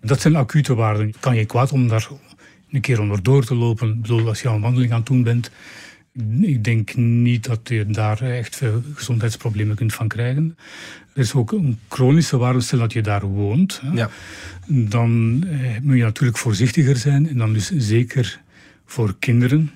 Dat 0.02 0.22
zijn 0.22 0.36
acute 0.36 0.76
waarden. 0.76 1.08
Het 1.08 1.20
kan 1.20 1.36
je 1.36 1.46
kwaad 1.46 1.72
om 1.72 1.88
daar 1.88 2.08
een 2.72 2.82
keer 2.82 3.00
onderdoor 3.00 3.46
te 3.46 3.56
lopen. 3.56 3.90
Ik 3.90 4.02
bedoel, 4.02 4.28
als 4.28 4.42
je 4.42 4.48
een 4.48 4.62
wandeling 4.62 4.92
aan 4.92 4.98
het 4.98 5.08
doen 5.08 5.24
bent, 5.24 5.52
ik 6.42 6.64
denk 6.64 6.96
niet 6.96 7.44
dat 7.44 7.60
je 7.64 7.86
daar 7.86 8.22
echt 8.22 8.56
veel 8.56 8.84
gezondheidsproblemen 8.94 9.76
kunt 9.76 9.94
van 9.94 10.08
krijgen. 10.08 10.58
Er 11.14 11.22
is 11.22 11.34
ook 11.34 11.52
een 11.52 11.80
chronische 11.88 12.38
waarde, 12.38 12.62
stel 12.62 12.80
dat 12.80 12.94
je 12.94 13.02
daar 13.02 13.26
woont. 13.26 13.82
Ja. 13.94 14.10
Dan 14.68 15.44
eh, 15.50 15.80
moet 15.82 15.98
je 15.98 16.04
natuurlijk 16.04 16.38
voorzichtiger 16.38 16.98
zijn. 16.98 17.30
En 17.30 17.38
dan 17.38 17.54
dus 17.54 17.72
zeker 17.78 18.40
voor 18.86 19.16
kinderen. 19.20 19.72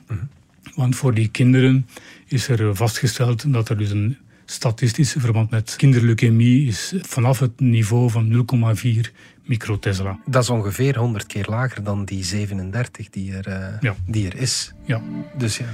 Want 0.76 0.96
voor 0.96 1.14
die 1.14 1.28
kinderen 1.28 1.88
is 2.28 2.48
er 2.48 2.76
vastgesteld 2.76 3.54
dat 3.54 3.70
er 3.70 3.78
dus 3.78 3.90
een 3.92 4.18
statistische 4.46 5.20
verband 5.20 5.50
met 5.50 5.76
kinderleukemie 5.76 6.68
is 6.68 6.94
vanaf 7.02 7.40
het 7.40 7.60
niveau 7.60 8.10
van 8.10 8.46
0,4 8.76 9.12
microtesla. 9.46 10.20
Dat 10.26 10.44
is 10.44 10.50
ongeveer 10.50 10.98
100 10.98 11.26
keer 11.26 11.46
lager 11.50 11.84
dan 11.84 12.06
die 12.06 12.24
37 12.24 13.10
die 13.10 13.34
er, 13.34 13.48
eh, 13.48 13.82
Ja. 13.82 13.96
die 14.06 14.28
er 14.28 14.36
is. 14.36 14.74
Ja. 14.86 15.02
Dus 15.38 15.58
ja. 15.58 15.66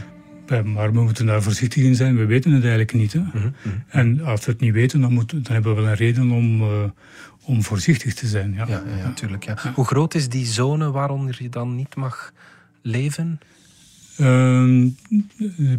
Maar 0.63 0.93
we 0.93 1.01
moeten 1.01 1.25
daar 1.25 1.43
voorzichtig 1.43 1.84
in 1.84 1.96
zijn. 1.96 2.17
We 2.17 2.25
weten 2.25 2.51
het 2.51 2.62
eigenlijk 2.62 2.93
niet. 2.93 3.13
Hè? 3.13 3.22
En 3.88 4.22
als 4.22 4.46
we 4.46 4.51
het 4.51 4.62
niet 4.62 4.74
weten, 4.74 5.01
dan, 5.01 5.13
moet, 5.13 5.29
dan 5.29 5.53
hebben 5.53 5.75
we 5.75 5.81
wel 5.81 5.89
een 5.89 5.96
reden 5.96 6.31
om, 6.31 6.62
eh, 6.62 6.84
om 7.43 7.63
voorzichtig 7.63 8.13
te 8.13 8.27
zijn. 8.27 8.53
Ja, 8.53 8.65
ja, 8.67 8.84
natuurlijk. 9.03 9.43
Ja. 9.43 9.58
Hoe 9.75 9.86
groot 9.86 10.13
is 10.13 10.29
die 10.29 10.46
zone 10.46 10.91
waaronder 10.91 11.38
je 11.39 11.50
dan 11.50 11.75
niet 11.75 11.96
mag 11.96 12.34
leven? 12.81 13.39
Ehm, 14.20 14.88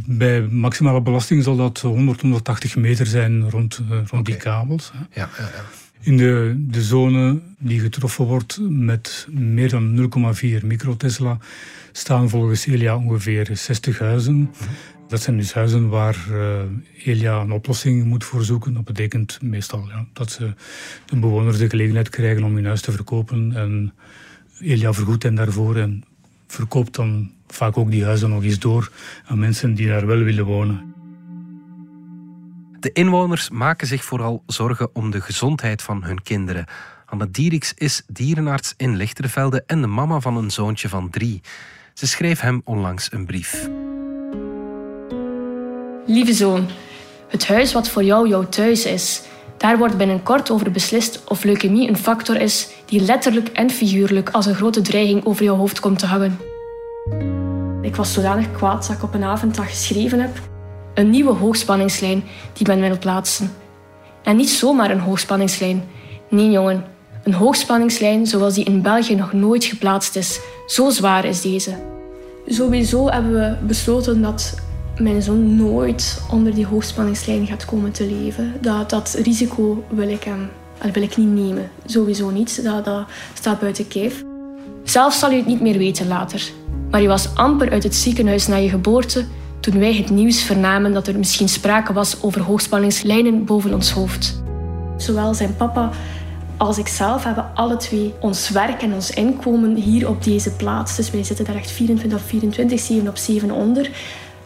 bij 0.06 0.42
maximale 0.42 1.02
belasting 1.02 1.42
zal 1.42 1.56
dat 1.56 1.80
100, 1.80 2.20
180 2.20 2.76
meter 2.76 3.06
zijn 3.06 3.50
rond, 3.50 3.80
eh, 3.90 3.98
rond 4.06 4.26
die 4.26 4.36
kabels. 4.36 4.92
hè. 4.92 5.20
Ja, 5.20 5.28
ja, 5.38 5.44
ja. 5.44 5.64
In 6.02 6.16
de, 6.16 6.54
de 6.58 6.82
zone 6.82 7.40
die 7.58 7.80
getroffen 7.80 8.24
wordt 8.24 8.58
met 8.60 9.26
meer 9.30 9.68
dan 9.68 9.94
0,4 9.94 10.66
microtesla 10.66 11.38
staan 11.92 12.28
volgens 12.28 12.66
Elia 12.66 12.96
ongeveer 12.96 13.50
60 13.52 13.98
huizen. 13.98 14.50
Dat 15.08 15.22
zijn 15.22 15.36
dus 15.36 15.52
huizen 15.52 15.88
waar 15.88 16.16
eh, 16.30 16.60
Elia 17.04 17.40
een 17.40 17.52
oplossing 17.52 18.04
moet 18.04 18.24
voor 18.24 18.44
zoeken. 18.44 18.74
Dat 18.74 18.84
betekent 18.84 19.38
meestal 19.42 19.88
ja, 19.88 20.06
dat 20.12 20.30
ze 20.30 20.54
de 21.06 21.16
bewoners 21.16 21.58
de 21.58 21.68
gelegenheid 21.68 22.08
krijgen 22.08 22.42
om 22.42 22.54
hun 22.54 22.66
huis 22.66 22.80
te 22.80 22.92
verkopen. 22.92 23.52
En 23.56 23.92
Elia 24.60 24.92
vergoedt 24.92 25.22
hen 25.22 25.34
daarvoor 25.34 25.76
en 25.76 26.04
verkoopt 26.46 26.94
dan 26.94 27.30
vaak 27.52 27.76
ook 27.76 27.90
die 27.90 28.04
huizen 28.04 28.30
nog 28.30 28.42
eens 28.42 28.58
door 28.58 28.90
aan 29.26 29.38
mensen 29.38 29.74
die 29.74 29.88
daar 29.88 30.06
wel 30.06 30.18
willen 30.18 30.44
wonen. 30.44 30.94
De 32.80 32.92
inwoners 32.92 33.50
maken 33.50 33.86
zich 33.86 34.04
vooral 34.04 34.42
zorgen 34.46 34.94
om 34.94 35.10
de 35.10 35.20
gezondheid 35.20 35.82
van 35.82 36.04
hun 36.04 36.22
kinderen. 36.22 36.66
Anne 37.06 37.30
Dieriks 37.30 37.74
is 37.74 38.02
dierenarts 38.06 38.74
in 38.76 38.96
Lichtervelde 38.96 39.62
en 39.66 39.80
de 39.80 39.86
mama 39.86 40.20
van 40.20 40.36
een 40.36 40.50
zoontje 40.50 40.88
van 40.88 41.10
drie. 41.10 41.40
Ze 41.94 42.06
schreef 42.06 42.40
hem 42.40 42.60
onlangs 42.64 43.12
een 43.12 43.26
brief. 43.26 43.68
Lieve 46.06 46.32
zoon, 46.32 46.68
het 47.28 47.46
huis 47.48 47.72
wat 47.72 47.88
voor 47.88 48.04
jou 48.04 48.28
jouw 48.28 48.48
thuis 48.48 48.84
is, 48.84 49.22
daar 49.56 49.78
wordt 49.78 49.96
binnenkort 49.96 50.50
over 50.50 50.70
beslist 50.70 51.24
of 51.24 51.44
leukemie 51.44 51.88
een 51.88 51.96
factor 51.96 52.40
is 52.40 52.68
die 52.86 53.00
letterlijk 53.00 53.48
en 53.48 53.70
figuurlijk 53.70 54.30
als 54.30 54.46
een 54.46 54.54
grote 54.54 54.80
dreiging 54.80 55.24
over 55.24 55.44
jouw 55.44 55.56
hoofd 55.56 55.80
komt 55.80 55.98
te 55.98 56.06
hangen. 56.06 56.38
Ik 57.90 57.96
was 57.96 58.12
zodanig 58.12 58.52
kwaad 58.52 58.86
dat 58.86 58.96
ik 58.96 59.02
op 59.02 59.14
een 59.14 59.24
avond 59.24 59.54
dat 59.54 59.64
geschreven 59.64 60.20
heb. 60.20 60.38
Een 60.94 61.10
nieuwe 61.10 61.32
hoogspanningslijn 61.32 62.24
die 62.52 62.66
men 62.66 62.80
wil 62.80 62.98
plaatsen. 62.98 63.50
En 64.22 64.36
niet 64.36 64.50
zomaar 64.50 64.90
een 64.90 65.00
hoogspanningslijn. 65.00 65.84
Nee, 66.28 66.50
jongen. 66.50 66.84
Een 67.24 67.34
hoogspanningslijn 67.34 68.26
zoals 68.26 68.54
die 68.54 68.64
in 68.64 68.82
België 68.82 69.14
nog 69.14 69.32
nooit 69.32 69.64
geplaatst 69.64 70.16
is. 70.16 70.40
Zo 70.66 70.90
zwaar 70.90 71.24
is 71.24 71.40
deze. 71.40 71.74
Sowieso 72.46 73.08
hebben 73.08 73.32
we 73.32 73.66
besloten 73.66 74.22
dat 74.22 74.54
mijn 74.98 75.22
zoon 75.22 75.56
nooit 75.56 76.22
onder 76.30 76.54
die 76.54 76.66
hoogspanningslijn 76.66 77.46
gaat 77.46 77.64
komen 77.64 77.92
te 77.92 78.06
leven. 78.06 78.54
Dat, 78.60 78.90
dat 78.90 79.18
risico 79.22 79.84
wil 79.88 80.08
ik 80.08 80.24
hem 80.24 80.50
wil 80.92 81.02
ik 81.02 81.16
niet 81.16 81.34
nemen. 81.34 81.70
Sowieso 81.86 82.30
niet. 82.30 82.64
Dat, 82.64 82.84
dat 82.84 83.04
staat 83.34 83.60
buiten 83.60 83.88
kijf. 83.88 84.24
Zelf 84.84 85.14
zal 85.14 85.32
u 85.32 85.36
het 85.36 85.46
niet 85.46 85.60
meer 85.60 85.78
weten 85.78 86.08
later. 86.08 86.52
Maar 86.90 87.02
je 87.02 87.08
was 87.08 87.34
amper 87.34 87.70
uit 87.70 87.82
het 87.82 87.94
ziekenhuis 87.94 88.46
na 88.46 88.56
je 88.56 88.68
geboorte 88.68 89.24
toen 89.60 89.78
wij 89.78 89.94
het 89.94 90.10
nieuws 90.10 90.42
vernamen 90.42 90.92
dat 90.92 91.06
er 91.06 91.18
misschien 91.18 91.48
sprake 91.48 91.92
was 91.92 92.22
over 92.22 92.40
hoogspanningslijnen 92.40 93.44
boven 93.44 93.74
ons 93.74 93.90
hoofd. 93.90 94.42
Zowel 94.96 95.34
zijn 95.34 95.56
papa 95.56 95.90
als 96.56 96.78
ikzelf 96.78 97.24
hebben 97.24 97.50
alle 97.54 97.76
twee 97.76 98.14
ons 98.20 98.50
werk 98.50 98.82
en 98.82 98.94
ons 98.94 99.10
inkomen 99.10 99.74
hier 99.74 100.08
op 100.08 100.24
deze 100.24 100.50
plaats. 100.50 100.96
Dus 100.96 101.10
wij 101.10 101.24
zitten 101.24 101.44
daar 101.44 101.54
echt 101.54 101.70
24 101.70 102.18
op 102.18 102.24
24, 102.26 102.80
7 102.80 103.08
op 103.08 103.16
7 103.16 103.50
onder. 103.50 103.90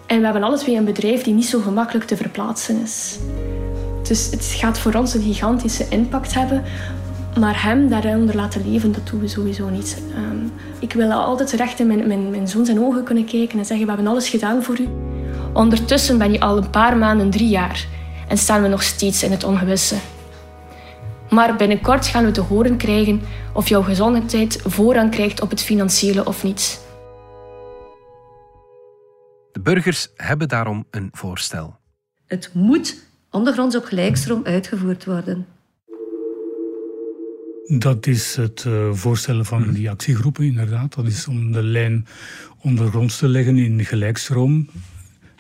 En 0.07 0.19
we 0.19 0.25
hebben 0.25 0.43
alle 0.43 0.59
twee 0.59 0.77
een 0.77 0.85
bedrijf 0.85 1.23
die 1.23 1.35
niet 1.35 1.47
zo 1.47 1.61
gemakkelijk 1.61 2.07
te 2.07 2.17
verplaatsen 2.17 2.83
is. 2.83 3.19
Dus 4.03 4.31
het 4.31 4.45
gaat 4.45 4.79
voor 4.79 4.95
ons 4.95 5.15
een 5.15 5.23
gigantische 5.23 5.87
impact 5.89 6.35
hebben. 6.35 6.63
Maar 7.39 7.63
hem 7.63 7.89
daaronder 7.89 8.37
laten 8.37 8.71
leven, 8.71 8.93
dat 8.93 9.07
doen 9.07 9.21
we 9.21 9.29
sowieso 9.29 9.69
niet. 9.69 10.03
Ehm, 10.15 10.47
ik 10.79 10.93
wil 10.93 11.13
altijd 11.13 11.51
recht 11.51 11.81
in 11.81 11.87
mijn, 11.87 12.07
mijn, 12.07 12.31
mijn 12.31 12.49
zoon 12.49 12.65
zijn 12.65 12.81
ogen 12.81 13.05
kunnen 13.05 13.25
kijken 13.25 13.59
en 13.59 13.65
zeggen: 13.65 13.87
We 13.87 13.93
hebben 13.93 14.11
alles 14.11 14.29
gedaan 14.29 14.63
voor 14.63 14.81
u. 14.81 14.89
Ondertussen 15.53 16.19
ben 16.19 16.33
je 16.33 16.41
al 16.41 16.57
een 16.57 16.71
paar 16.71 16.97
maanden, 16.97 17.31
drie 17.31 17.49
jaar, 17.49 17.87
en 18.29 18.39
staan 18.39 18.63
we 18.63 18.69
nog 18.69 18.83
steeds 18.83 19.23
in 19.23 19.31
het 19.31 19.45
ongewisse. 19.45 19.97
Maar 21.31 21.57
binnenkort 21.57 22.07
gaan 22.07 22.25
we 22.25 22.31
te 22.31 22.41
horen 22.41 22.77
krijgen 22.77 23.23
of 23.53 23.69
jouw 23.69 23.83
gezondheid 23.83 24.61
voorrang 24.65 25.11
krijgt 25.11 25.41
op 25.41 25.51
het 25.51 25.63
financiële 25.63 26.27
of 26.27 26.43
niet. 26.43 26.83
De 29.53 29.61
burgers 29.61 30.09
hebben 30.15 30.49
daarom 30.49 30.87
een 30.91 31.09
voorstel. 31.13 31.77
Het 32.27 32.51
moet 32.53 32.97
ondergronds 33.31 33.77
op 33.77 33.85
gelijkstroom 33.85 34.41
uitgevoerd 34.45 35.05
worden. 35.05 35.47
Dat 37.67 38.07
is 38.07 38.37
het 38.37 38.65
eh, 38.67 38.93
voorstellen 38.93 39.45
van 39.45 39.73
die 39.73 39.91
actiegroepen, 39.91 40.45
inderdaad. 40.45 40.95
Dat 40.95 41.07
is 41.07 41.29
om 41.29 41.53
de 41.53 41.63
lijn 41.63 42.07
ondergronds 42.61 43.19
te 43.19 43.29
leggen 43.29 43.57
in 43.57 43.85
gelijkstroom. 43.85 44.69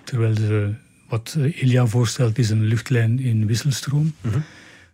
Terwijl 0.05 0.35
de, 0.35 0.73
wat 1.09 1.37
Elia 1.41 1.87
voorstelt 1.87 2.39
is 2.39 2.51
een 2.51 2.65
luchtlijn 2.65 3.21
in 3.21 3.47
wisselstroom. 3.47 4.15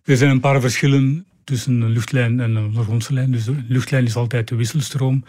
Er 0.04 0.16
zijn 0.16 0.30
een 0.30 0.40
paar 0.40 0.60
verschillen 0.60 1.26
tussen 1.44 1.80
een 1.80 1.90
luchtlijn 1.90 2.40
en 2.40 2.56
een 2.56 2.64
ondergrondse 2.64 3.12
lijn. 3.12 3.32
Dus 3.32 3.44
de 3.44 3.54
luchtlijn 3.68 4.04
is 4.04 4.16
altijd 4.16 4.48
de 4.48 4.54
wisselstroom. 4.54 5.24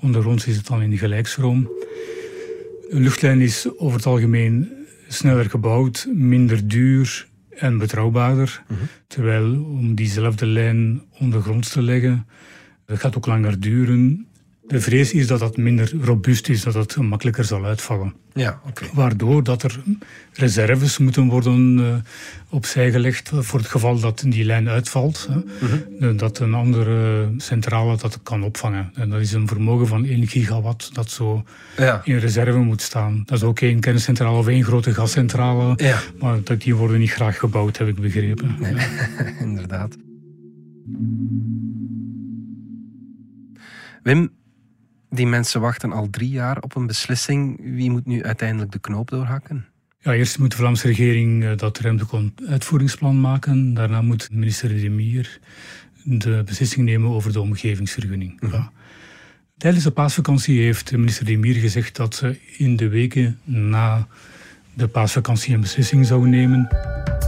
Ondergronds 0.00 0.46
is 0.46 0.56
het 0.56 0.66
dan 0.66 0.82
in 0.82 0.90
de 0.90 0.98
gelijkstroom. 0.98 1.68
Een 2.88 3.02
luchtlijn 3.02 3.40
is 3.40 3.68
over 3.76 3.96
het 3.96 4.06
algemeen 4.06 4.72
sneller 5.08 5.50
gebouwd, 5.50 6.08
minder 6.14 6.68
duur 6.68 7.26
en 7.58 7.78
betrouwbaarder. 7.78 8.62
Terwijl 9.06 9.62
om 9.64 9.94
diezelfde 9.94 10.46
lijn 10.46 11.02
ondergronds 11.18 11.68
te 11.68 11.82
leggen, 11.82 12.26
dat 12.86 12.98
gaat 12.98 13.16
ook 13.16 13.26
langer 13.26 13.60
duren. 13.60 14.26
De 14.68 14.80
vrees 14.80 15.12
is 15.12 15.26
dat 15.26 15.40
dat 15.40 15.56
minder 15.56 15.92
robuust 16.02 16.48
is, 16.48 16.62
dat 16.62 16.74
het 16.74 16.96
makkelijker 16.96 17.44
zal 17.44 17.64
uitvallen. 17.64 18.14
Ja, 18.32 18.60
oké. 18.66 18.86
Waardoor 18.92 19.42
dat 19.42 19.62
er 19.62 19.80
reserves 20.32 20.98
moeten 20.98 21.26
worden 21.28 21.78
eh, 21.78 21.94
opzij 22.48 22.90
gelegd 22.90 23.30
voor 23.34 23.58
het 23.58 23.68
geval 23.68 24.00
dat 24.00 24.24
die 24.26 24.44
lijn 24.44 24.68
uitvalt. 24.68 25.28
Hè. 25.98 26.14
Dat 26.14 26.38
een 26.38 26.54
andere 26.54 27.28
centrale 27.36 27.96
dat 27.96 28.22
kan 28.22 28.42
opvangen. 28.42 28.90
En 28.94 29.08
dat 29.10 29.20
is 29.20 29.32
een 29.32 29.48
vermogen 29.48 29.86
van 29.86 30.04
1 30.04 30.26
gigawatt 30.26 30.94
dat 30.94 31.10
zo 31.10 31.44
Ja. 31.76 32.00
in 32.04 32.16
reserve 32.18 32.58
moet 32.58 32.82
staan. 32.82 33.22
Dat 33.24 33.38
is 33.38 33.44
ook 33.44 33.60
één 33.60 33.80
kerncentrale 33.80 34.38
of 34.38 34.46
één 34.48 34.64
grote 34.64 34.94
gascentrale. 34.94 35.72
Ja. 35.76 36.00
Maar 36.18 36.38
dat, 36.44 36.60
die 36.62 36.74
worden 36.74 36.98
niet 36.98 37.10
graag 37.12 37.38
gebouwd, 37.38 37.78
heb 37.78 37.88
ik 37.88 38.00
begrepen. 38.00 38.56
Ja. 38.60 38.86
Inderdaad. 39.46 39.96
Wim, 44.02 44.30
die 45.10 45.26
mensen 45.26 45.60
wachten 45.60 45.92
al 45.92 46.10
drie 46.10 46.30
jaar 46.30 46.60
op 46.60 46.76
een 46.76 46.86
beslissing. 46.86 47.60
Wie 47.62 47.90
moet 47.90 48.06
nu 48.06 48.22
uiteindelijk 48.22 48.72
de 48.72 48.78
knoop 48.78 49.10
doorhakken? 49.10 49.66
Ja, 50.00 50.14
eerst 50.14 50.38
moet 50.38 50.50
de 50.50 50.56
Vlaamse 50.56 50.86
regering 50.86 51.44
eh, 51.44 51.56
dat 51.56 51.78
ruimtelijk 51.78 52.32
uitvoeringsplan 52.48 53.20
maken. 53.20 53.74
Daarna 53.74 54.02
moet 54.02 54.28
minister 54.32 54.68
De 54.68 54.88
Mier 54.88 55.40
de 56.04 56.42
beslissing 56.44 56.86
nemen 56.86 57.10
over 57.10 57.32
de 57.32 57.40
omgevingsvergunning. 57.40 58.40
Ja. 58.50 58.72
Tijdens 59.56 59.84
de 59.84 59.90
paasvakantie 59.90 60.62
heeft 60.62 60.92
minister 60.92 61.24
De 61.24 61.36
Mier 61.36 61.54
gezegd 61.54 61.96
dat 61.96 62.14
ze 62.14 62.38
in 62.56 62.76
de 62.76 62.88
weken 62.88 63.38
na 63.44 64.08
de 64.74 64.88
paasvakantie 64.88 65.54
een 65.54 65.60
beslissing 65.60 66.06
zou 66.06 66.28
nemen. 66.28 66.68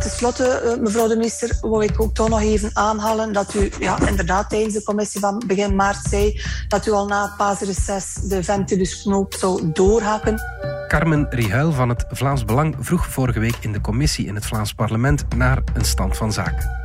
Ten 0.00 0.10
slotte, 0.10 0.44
eh, 0.44 0.80
mevrouw 0.80 1.08
de 1.08 1.16
minister, 1.16 1.58
wil 1.60 1.82
ik 1.82 2.00
ook 2.00 2.14
toch 2.14 2.28
nog 2.28 2.40
even 2.40 2.70
aanhalen 2.72 3.32
dat 3.32 3.54
u 3.54 3.70
ja, 3.78 4.08
inderdaad 4.08 4.50
tijdens 4.50 4.74
de 4.74 4.82
commissie 4.82 5.20
van 5.20 5.42
begin 5.46 5.74
maart 5.74 6.04
zei 6.08 6.40
dat 6.68 6.86
u 6.86 6.90
al 6.90 7.06
na 7.06 7.22
het 7.22 7.36
paasreces 7.36 8.14
de 8.14 8.42
Ventusknoop 8.44 9.34
zou 9.34 9.70
doorhaken. 9.72 10.40
Carmen 10.88 11.26
Rihuil 11.30 11.72
van 11.72 11.88
het 11.88 12.04
Vlaams 12.08 12.44
Belang 12.44 12.76
vroeg 12.78 13.06
vorige 13.06 13.40
week 13.40 13.56
in 13.60 13.72
de 13.72 13.80
commissie 13.80 14.26
in 14.26 14.34
het 14.34 14.46
Vlaams 14.46 14.72
parlement 14.72 15.24
naar 15.36 15.62
een 15.74 15.84
stand 15.84 16.16
van 16.16 16.32
zaken. 16.32 16.79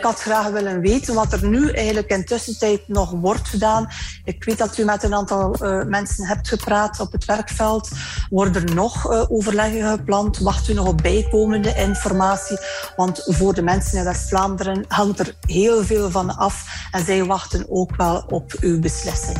Ik 0.00 0.06
had 0.06 0.20
graag 0.20 0.48
willen 0.48 0.80
weten 0.80 1.14
wat 1.14 1.32
er 1.32 1.48
nu 1.48 1.70
eigenlijk 1.70 2.10
in 2.10 2.24
tussentijd 2.24 2.88
nog 2.88 3.10
wordt 3.10 3.48
gedaan. 3.48 3.88
Ik 4.24 4.44
weet 4.44 4.58
dat 4.58 4.78
u 4.78 4.84
met 4.84 5.02
een 5.02 5.14
aantal 5.14 5.56
uh, 5.62 5.84
mensen 5.84 6.26
hebt 6.26 6.48
gepraat 6.48 7.00
op 7.00 7.12
het 7.12 7.24
werkveld. 7.24 7.90
Worden 8.30 8.68
er 8.68 8.74
nog 8.74 9.12
uh, 9.12 9.30
overleggen 9.30 9.90
gepland? 9.90 10.38
Wacht 10.38 10.68
u 10.68 10.72
nog 10.72 10.86
op 10.86 11.02
bijkomende 11.02 11.74
informatie? 11.74 12.58
Want 12.96 13.22
voor 13.26 13.54
de 13.54 13.62
mensen 13.62 13.98
in 13.98 14.04
West-Vlaanderen 14.04 14.84
hangt 14.88 15.18
er 15.18 15.34
heel 15.40 15.84
veel 15.84 16.10
van 16.10 16.36
af. 16.36 16.86
En 16.90 17.04
zij 17.04 17.24
wachten 17.24 17.66
ook 17.68 17.96
wel 17.96 18.24
op 18.28 18.52
uw 18.60 18.80
beslissing. 18.80 19.38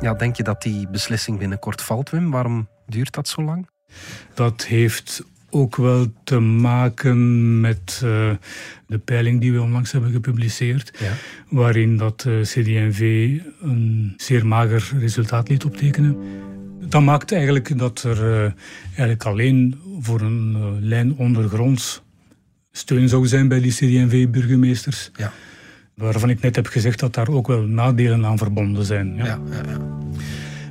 Ja, 0.00 0.14
denk 0.14 0.36
je 0.36 0.42
dat 0.42 0.62
die 0.62 0.88
beslissing 0.88 1.38
binnenkort 1.38 1.82
valt, 1.82 2.10
Wim? 2.10 2.30
Waarom 2.30 2.68
duurt 2.86 3.14
dat 3.14 3.28
zo 3.28 3.42
lang? 3.42 3.68
Dat 4.34 4.64
heeft 4.64 5.22
ook 5.50 5.76
wel 5.76 6.06
te 6.24 6.38
maken 6.38 7.60
met 7.60 8.00
uh, 8.04 8.30
de 8.86 8.98
peiling 8.98 9.40
die 9.40 9.52
we 9.52 9.60
onlangs 9.60 9.92
hebben 9.92 10.10
gepubliceerd, 10.10 10.92
ja. 10.98 11.12
waarin 11.48 11.96
dat 11.96 12.24
uh, 12.28 12.40
CD&V 12.40 13.30
een 13.62 14.14
zeer 14.16 14.46
mager 14.46 14.90
resultaat 14.98 15.48
liet 15.48 15.64
optekenen. 15.64 16.16
Dat 16.80 17.02
maakt 17.02 17.32
eigenlijk 17.32 17.78
dat 17.78 18.02
er 18.02 18.44
uh, 18.44 18.52
eigenlijk 18.86 19.24
alleen 19.24 19.80
voor 20.00 20.20
een 20.20 20.76
lijn 20.80 21.16
ondergronds 21.16 22.02
steun 22.72 23.08
zou 23.08 23.26
zijn 23.26 23.48
bij 23.48 23.60
die 23.60 23.72
CD&V-burgemeesters. 23.72 25.10
Ja. 25.16 25.32
Waarvan 25.94 26.30
ik 26.30 26.40
net 26.40 26.56
heb 26.56 26.66
gezegd 26.66 26.98
dat 26.98 27.14
daar 27.14 27.28
ook 27.28 27.46
wel 27.46 27.62
nadelen 27.62 28.26
aan 28.26 28.38
verbonden 28.38 28.84
zijn. 28.84 29.16
Ja. 29.16 29.24
ja, 29.24 29.40
ja 29.50 30.00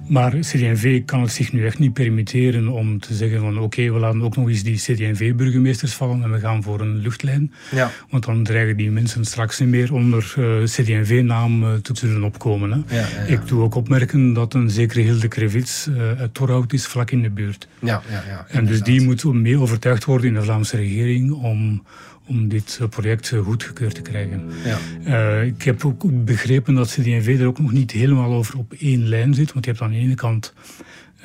maar 0.10 0.32
CD&V 0.32 1.06
kan 1.06 1.22
het 1.22 1.32
zich 1.32 1.54
nu 1.54 1.66
echt 1.66 1.80
niet 1.80 1.94
permitteren 1.94 2.68
om 2.68 3.00
te 3.00 3.14
zeggen 3.14 3.40
van 3.40 3.60
oké, 3.60 3.92
we 3.92 4.00
laten 4.00 4.22
ook 4.22 4.36
nog 4.36 4.48
eens 4.48 4.64
die 4.64 4.76
CD&V-burgemeesters 4.76 5.94
vallen 5.94 6.24
en 6.24 6.32
we 6.32 6.40
gaan 6.40 6.64
voor 6.64 6.82
een 6.82 6.96
luchtlijn. 6.96 7.54
Ja. 7.72 7.92
Want 8.10 8.26
dan 8.26 8.44
dreigen 8.44 8.78
die 8.78 8.92
mensen 8.92 9.26
straks 9.26 9.60
niet 9.60 9.70
meer 9.70 9.94
onder 9.94 10.34
uh, 10.40 10.64
CD&V-naam 10.64 11.64
uh, 11.64 11.74
te 11.74 11.92
zullen 11.96 12.24
opkomen. 12.24 12.72
Hè. 12.72 12.96
Ja, 12.96 13.08
ja, 13.08 13.22
Ik 13.22 13.48
doe 13.48 13.64
ook 13.64 13.76
opmerken 13.76 14.34
dat 14.34 14.54
een 14.54 14.70
zekere 14.70 15.02
Hilde 15.02 15.28
Krevits 15.28 15.88
uh, 15.88 16.20
uit 16.20 16.34
Torhout 16.34 16.74
is, 16.74 16.88
vlak 16.88 17.12
in 17.12 17.22
de 17.22 17.30
buurt. 17.30 17.68
Ja, 17.80 18.02
ja, 18.10 18.24
ja, 18.28 18.46
en 18.48 18.66
dus 18.66 18.82
die 18.82 19.02
moet 19.02 19.24
mee 19.24 19.60
overtuigd 19.60 20.06
worden 20.06 20.28
in 20.28 20.34
de 20.34 20.42
Vlaamse 20.42 20.78
regering 20.78 21.32
om 21.32 21.84
om 22.30 22.48
dit 22.48 22.78
eh, 22.82 22.88
project 22.88 23.32
eh, 23.32 23.40
goedgekeurd 23.40 23.96
te 23.96 24.02
krijgen. 24.02 24.50
Ja. 24.66 24.78
Uh, 25.06 25.46
ik 25.46 25.64
heb 25.64 25.86
ook 25.86 26.26
begrepen 26.26 26.74
dat 26.74 26.88
CD&V 26.88 27.38
er 27.40 27.48
ook 27.48 27.60
nog 27.60 27.72
niet 27.72 27.92
helemaal 27.92 28.34
over 28.34 28.58
op 28.58 28.74
één 28.74 29.08
lijn 29.08 29.34
zit. 29.34 29.54
Want 29.54 29.66
je 29.66 29.72
hebt 29.72 29.84
aan 29.84 29.92
de 29.92 29.98
ene 29.98 30.16
kant 30.16 30.54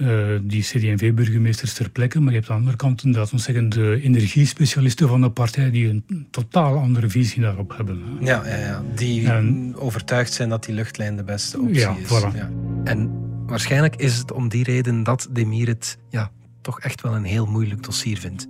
uh, 0.01 0.39
die 0.43 0.63
CD&V-burgemeesters 0.63 1.73
ter 1.73 1.91
plekke, 1.91 2.21
maar 2.21 2.33
je 2.33 2.39
hebt 2.39 2.51
aan 2.51 2.55
de 2.55 2.61
andere 2.61 2.77
kant 2.77 3.05
inderdaad 3.05 3.41
zeggen, 3.41 3.69
de 3.69 4.01
energiespecialisten 4.03 5.09
van 5.09 5.21
de 5.21 5.31
partij 5.31 5.71
die 5.71 5.89
een 5.89 6.27
totaal 6.31 6.77
andere 6.77 7.09
visie 7.09 7.43
daarop 7.43 7.77
hebben. 7.77 8.03
Ja, 8.21 8.43
ja, 8.47 8.57
ja. 8.57 8.83
die 8.95 9.29
overtuigd 9.77 10.33
zijn 10.33 10.49
dat 10.49 10.65
die 10.65 10.75
luchtlijn 10.75 11.17
de 11.17 11.25
beste 11.25 11.61
optie 11.61 11.79
ja, 11.79 11.97
is. 11.97 12.07
Voilà. 12.07 12.37
Ja. 12.37 12.51
En 12.85 13.11
waarschijnlijk 13.47 13.97
is 13.97 14.17
het 14.17 14.33
om 14.33 14.49
die 14.49 14.65
reden 14.65 15.03
dat 15.03 15.29
Demir 15.31 15.67
het 15.67 15.99
ja, 16.11 16.31
toch 16.61 16.81
echt 16.81 17.01
wel 17.01 17.15
een 17.15 17.25
heel 17.25 17.47
moeilijk 17.47 17.83
dossier 17.83 18.19
vindt. 18.19 18.49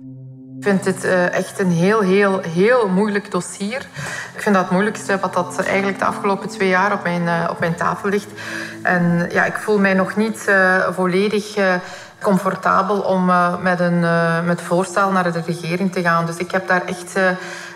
Ik 0.57 0.63
vind 0.63 0.83
dit 0.83 1.05
uh, 1.05 1.33
echt 1.33 1.59
een 1.59 1.71
heel, 1.71 1.99
heel, 1.99 2.39
heel 2.39 2.87
moeilijk 2.87 3.31
dossier. 3.31 3.87
Ik 4.35 4.41
vind 4.41 4.55
dat 4.55 4.63
het 4.63 4.73
moeilijkste 4.73 5.19
wat 5.19 5.33
dat 5.33 5.63
eigenlijk 5.63 5.99
de 5.99 6.05
afgelopen 6.05 6.49
twee 6.49 6.67
jaar 6.67 6.93
op 6.93 7.03
mijn, 7.03 7.21
uh, 7.21 7.47
op 7.49 7.59
mijn 7.59 7.75
tafel 7.75 8.09
ligt. 8.09 8.27
En 8.81 9.29
ja, 9.31 9.45
ik 9.45 9.55
voel 9.55 9.79
mij 9.79 9.93
nog 9.93 10.15
niet 10.15 10.45
uh, 10.49 10.87
volledig 10.91 11.57
comfortabel 12.21 12.99
om 12.99 13.31
met 13.61 13.79
een 13.79 13.99
met 14.45 14.61
voorstel 14.61 15.11
naar 15.11 15.31
de 15.31 15.41
regering 15.45 15.91
te 15.91 16.01
gaan. 16.01 16.25
Dus 16.25 16.37
ik 16.37 16.51
heb 16.51 16.67
daar 16.67 16.85
echt 16.85 17.19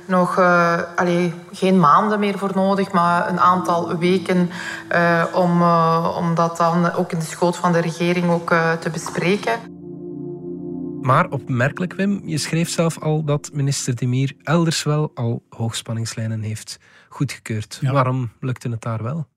nog 0.05 0.39
allee, 0.95 1.33
geen 1.51 1.79
maanden 1.79 2.19
meer 2.19 2.37
voor 2.37 2.51
nodig, 2.55 2.91
maar 2.91 3.29
een 3.29 3.39
aantal 3.39 3.97
weken 3.97 4.51
om, 5.33 5.63
om 6.17 6.35
dat 6.35 6.57
dan 6.57 6.93
ook 6.93 7.11
in 7.11 7.19
de 7.19 7.25
schoot 7.25 7.57
van 7.57 7.71
de 7.71 7.79
regering 7.79 8.31
ook 8.31 8.53
te 8.79 8.89
bespreken. 8.89 9.78
Maar 11.01 11.29
opmerkelijk, 11.29 11.93
Wim, 11.93 12.21
je 12.25 12.37
schreef 12.37 12.69
zelf 12.69 12.99
al 12.99 13.23
dat 13.23 13.49
minister 13.53 13.95
Demir 13.95 14.33
elders 14.43 14.83
wel 14.83 15.11
al 15.13 15.45
hoogspanningslijnen 15.49 16.41
heeft 16.41 16.79
goedgekeurd. 17.09 17.79
Waarom 17.81 18.31
lukte 18.39 18.69
het 18.69 18.81
daar 18.81 19.03
wel? 19.03 19.27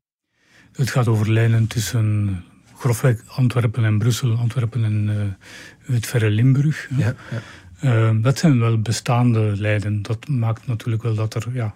Het 0.72 0.90
gaat 0.90 1.08
over 1.08 1.30
lijnen 1.30 1.66
tussen 1.66 2.44
grofweg 2.76 3.22
Antwerpen 3.26 3.84
en 3.84 3.98
Brussel, 3.98 4.36
Antwerpen 4.36 4.84
en 4.84 5.08
uh, 5.08 5.94
het 5.94 6.06
verre 6.06 6.30
Limburg. 6.30 6.88
Ja, 6.96 7.14
ja. 7.30 7.42
Uh, 7.84 8.10
dat 8.20 8.38
zijn 8.38 8.58
wel 8.58 8.78
bestaande 8.78 9.52
lijnen. 9.56 10.02
Dat 10.02 10.28
maakt 10.28 10.66
natuurlijk 10.66 11.02
wel 11.02 11.14
dat 11.14 11.34
er 11.34 11.46
ja, 11.52 11.72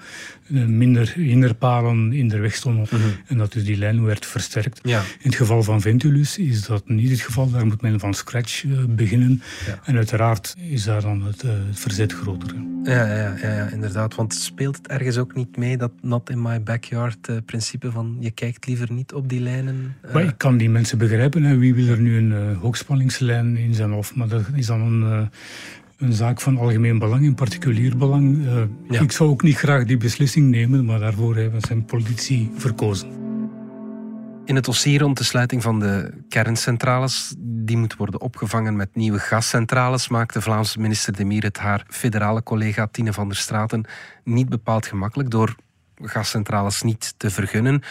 minder 0.66 1.12
hinderpalen 1.14 2.12
in 2.12 2.29
de 2.29 2.38
weg 2.38 2.55
stonden 2.55 2.87
mm 2.90 3.01
-hmm. 3.01 3.12
en 3.27 3.38
dat 3.38 3.53
dus 3.53 3.64
die 3.64 3.77
lijn 3.77 4.05
werd 4.05 4.27
versterkt. 4.27 4.81
Ja. 4.83 4.99
In 4.99 5.31
het 5.31 5.35
geval 5.35 5.62
van 5.62 5.81
Ventulus 5.81 6.38
is 6.38 6.66
dat 6.66 6.88
niet 6.88 7.11
het 7.11 7.21
geval. 7.21 7.51
Daar 7.51 7.66
moet 7.66 7.83
men 7.83 8.01
van 8.01 8.14
scratch 8.14 8.64
uh, 8.64 8.85
beginnen. 8.88 9.42
Ja. 9.66 9.79
En 9.85 9.97
uiteraard 9.97 10.55
is 10.71 10.85
daar 10.85 11.01
dan 11.01 11.23
het, 11.23 11.45
uh, 11.45 11.51
het 11.69 11.79
verzet 11.79 12.12
groter. 12.12 12.55
Ja, 12.85 13.07
ja, 13.07 13.37
ja, 13.42 13.55
ja, 13.55 13.69
inderdaad. 13.69 14.14
Want 14.14 14.35
speelt 14.35 14.77
het 14.77 14.88
ergens 14.88 15.19
ook 15.19 15.35
niet 15.35 15.57
mee 15.57 15.77
dat 15.77 15.92
not 16.03 16.31
in 16.31 16.42
my 16.42 16.62
backyard 16.62 17.45
principe 17.47 17.90
van 17.90 18.16
je 18.21 18.31
kijkt 18.31 18.66
liever 18.66 18.92
niet 18.92 19.12
op 19.12 19.29
die 19.29 19.40
lijnen? 19.40 19.97
Maar 20.12 20.25
ik 20.25 20.38
kan 20.38 20.57
die 20.57 20.71
mensen 20.71 20.99
begrijpen. 20.99 21.42
Hè. 21.42 21.57
Wie 21.57 21.75
wil 21.75 21.88
er 21.88 22.01
nu 22.01 22.16
een 22.16 22.55
hoogspanningslijn 22.55 23.57
in 23.57 23.75
zijn 23.75 23.92
of 23.92 24.14
Maar 24.14 24.29
dat 24.29 24.45
is 24.55 24.66
dan 24.66 24.81
een 24.81 25.31
een 25.96 26.12
zaak 26.12 26.40
van 26.40 26.59
algemeen 26.59 26.98
belang, 26.98 27.26
een 27.26 27.35
particulier 27.35 27.96
belang. 27.96 28.37
Uh, 28.37 28.62
ja. 28.88 29.00
Ik 29.00 29.12
zou 29.12 29.30
ook 29.30 29.42
niet 29.42 29.56
graag 29.56 29.85
die 29.85 29.96
beslissing 29.96 30.50
nemen, 30.50 30.85
maar 30.85 30.98
daarvoor 30.98 31.37
hebben 31.37 31.61
zijn 31.61 31.85
politici 31.85 32.50
verkozen. 32.56 33.24
In 34.44 34.54
het 34.54 34.64
dossier 34.64 35.00
rond 35.00 35.18
de 35.18 35.24
sluiting 35.24 35.62
van 35.62 35.80
de 35.80 36.12
kerncentrales, 36.28 37.35
die 37.38 37.76
moet 37.76 37.96
worden 37.96 38.20
opgevangen 38.20 38.76
met 38.76 38.94
nieuwe 38.94 39.18
gascentrales, 39.18 40.09
maakt 40.09 40.35
de 40.35 40.40
Vlaamse 40.40 40.80
minister 40.80 41.16
De 41.16 41.24
Mier 41.24 41.42
het 41.42 41.59
haar 41.59 41.85
federale 41.88 42.42
collega 42.42 42.87
Tine 42.87 43.12
van 43.12 43.28
der 43.28 43.37
Straten 43.37 43.85
niet 44.24 44.48
bepaald 44.48 44.87
gemakkelijk 44.87 45.30
door 45.30 45.54
gascentrales 45.94 46.82
niet 46.82 47.14
te 47.16 47.30
vergunnen. 47.30 47.82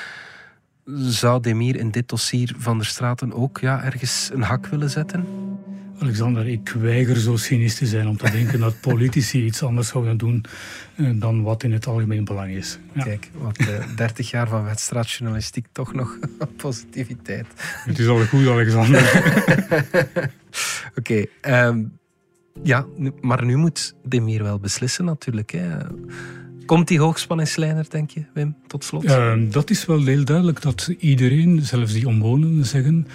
Zou 0.93 1.41
Demir 1.41 1.75
in 1.75 1.91
dit 1.91 2.09
dossier 2.09 2.53
van 2.57 2.77
der 2.77 2.85
Straten 2.85 3.33
ook 3.33 3.59
ja, 3.59 3.83
ergens 3.83 4.29
een 4.33 4.41
hak 4.41 4.67
willen 4.67 4.89
zetten? 4.89 5.25
Alexander, 5.99 6.47
ik 6.47 6.69
weiger 6.69 7.19
zo 7.19 7.35
cynisch 7.35 7.75
te 7.75 7.85
zijn 7.85 8.07
om 8.07 8.17
te 8.17 8.31
denken 8.31 8.59
dat 8.59 8.79
politici 8.81 9.45
iets 9.45 9.63
anders 9.63 9.87
zouden 9.87 10.17
doen 10.17 10.45
eh, 10.95 11.09
dan 11.13 11.43
wat 11.43 11.63
in 11.63 11.71
het 11.71 11.87
algemeen 11.87 12.25
belang 12.25 12.51
is. 12.51 12.79
Ja. 12.93 13.03
Kijk, 13.03 13.29
wat 13.37 13.59
uh, 13.59 13.77
eh, 13.77 13.83
30 13.95 14.29
jaar 14.29 14.47
van 14.47 14.63
wedstrijdjournalistiek 14.63 15.65
toch 15.71 15.93
nog 15.93 16.17
positiviteit. 16.57 17.47
Het 17.57 17.99
is 17.99 18.07
al 18.07 18.25
goed, 18.25 18.47
Alexander. 18.47 19.01
Oké, 20.09 20.29
okay, 20.95 21.29
ehm, 21.41 21.83
ja, 22.63 22.85
maar 23.21 23.45
nu 23.45 23.55
moet 23.55 23.95
Demir 24.03 24.43
wel 24.43 24.59
beslissen 24.59 25.05
natuurlijk. 25.05 25.51
Hè. 25.51 25.77
Komt 26.65 26.88
die 26.88 26.99
hoogspanningslijner, 26.99 27.86
denk 27.89 28.10
je, 28.10 28.23
Wim, 28.34 28.56
tot 28.67 28.84
slot? 28.84 29.04
Uh, 29.04 29.34
dat 29.49 29.69
is 29.69 29.86
wel 29.86 30.04
heel 30.04 30.25
duidelijk 30.25 30.62
dat 30.62 30.93
iedereen, 30.99 31.62
zelfs 31.62 31.93
die 31.93 32.08
omwonenden, 32.08 32.65
zeggen 32.65 33.08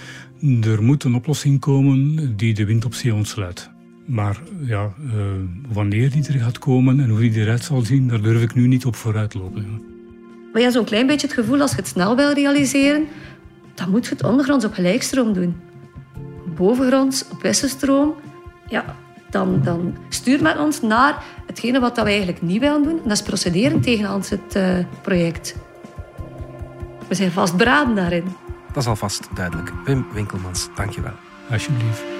er 0.61 0.83
moet 0.83 1.05
een 1.05 1.15
oplossing 1.15 1.61
komen 1.61 2.37
die 2.37 2.55
de 2.55 2.65
wind 2.65 2.85
op 2.85 2.95
zee 2.95 3.15
ontsluit. 3.15 3.71
Maar 4.07 4.41
ja, 4.65 4.93
uh, 5.05 5.13
wanneer 5.73 6.11
die 6.11 6.27
er 6.27 6.41
gaat 6.41 6.59
komen 6.59 7.01
en 7.01 7.09
hoe 7.09 7.19
die 7.19 7.33
eruit 7.33 7.65
zal 7.65 7.81
zien, 7.81 8.09
daar 8.09 8.23
durf 8.23 8.43
ik 8.43 8.55
nu 8.55 8.67
niet 8.67 8.87
op 8.87 8.97
vooruit 8.97 9.35
lopen. 9.35 9.65
Maar 10.53 10.61
je 10.61 10.61
hebt 10.61 10.73
zo'n 10.73 10.85
klein 10.85 11.07
beetje 11.07 11.27
het 11.27 11.37
gevoel, 11.37 11.61
als 11.61 11.71
je 11.71 11.77
het 11.77 11.87
snel 11.87 12.17
wil 12.17 12.33
realiseren, 12.33 13.07
dan 13.75 13.91
moet 13.91 14.05
je 14.07 14.15
het 14.15 14.25
ondergronds 14.25 14.65
op 14.65 14.73
gelijkstroom 14.73 15.33
doen. 15.33 15.57
Bovengronds 16.57 17.29
op 17.29 17.43
wisselstroom, 17.43 18.15
ja, 18.69 18.97
dan, 19.31 19.61
dan 19.63 19.97
stuur 20.09 20.43
met 20.43 20.59
ons 20.59 20.81
naar 20.81 21.23
hetgene 21.47 21.81
wat 21.81 21.97
we 21.97 22.03
eigenlijk 22.03 22.43
niet 22.43 22.61
willen 22.61 22.83
doen. 22.83 22.97
En 23.03 23.09
dat 23.09 23.13
is 23.13 23.23
procederen 23.23 23.81
tegen 23.81 24.15
ons 24.15 24.31
het 24.31 24.57
uh, 24.57 24.79
project. 25.03 25.57
We 27.09 27.15
zijn 27.15 27.31
vastberaden 27.33 27.95
daarin. 27.95 28.25
Dat 28.73 28.83
is 28.83 28.89
alvast 28.89 29.29
duidelijk. 29.35 29.73
Wim 29.85 30.07
Winkelmans, 30.13 30.69
dankjewel. 30.75 31.15
Alsjeblieft. 31.51 32.20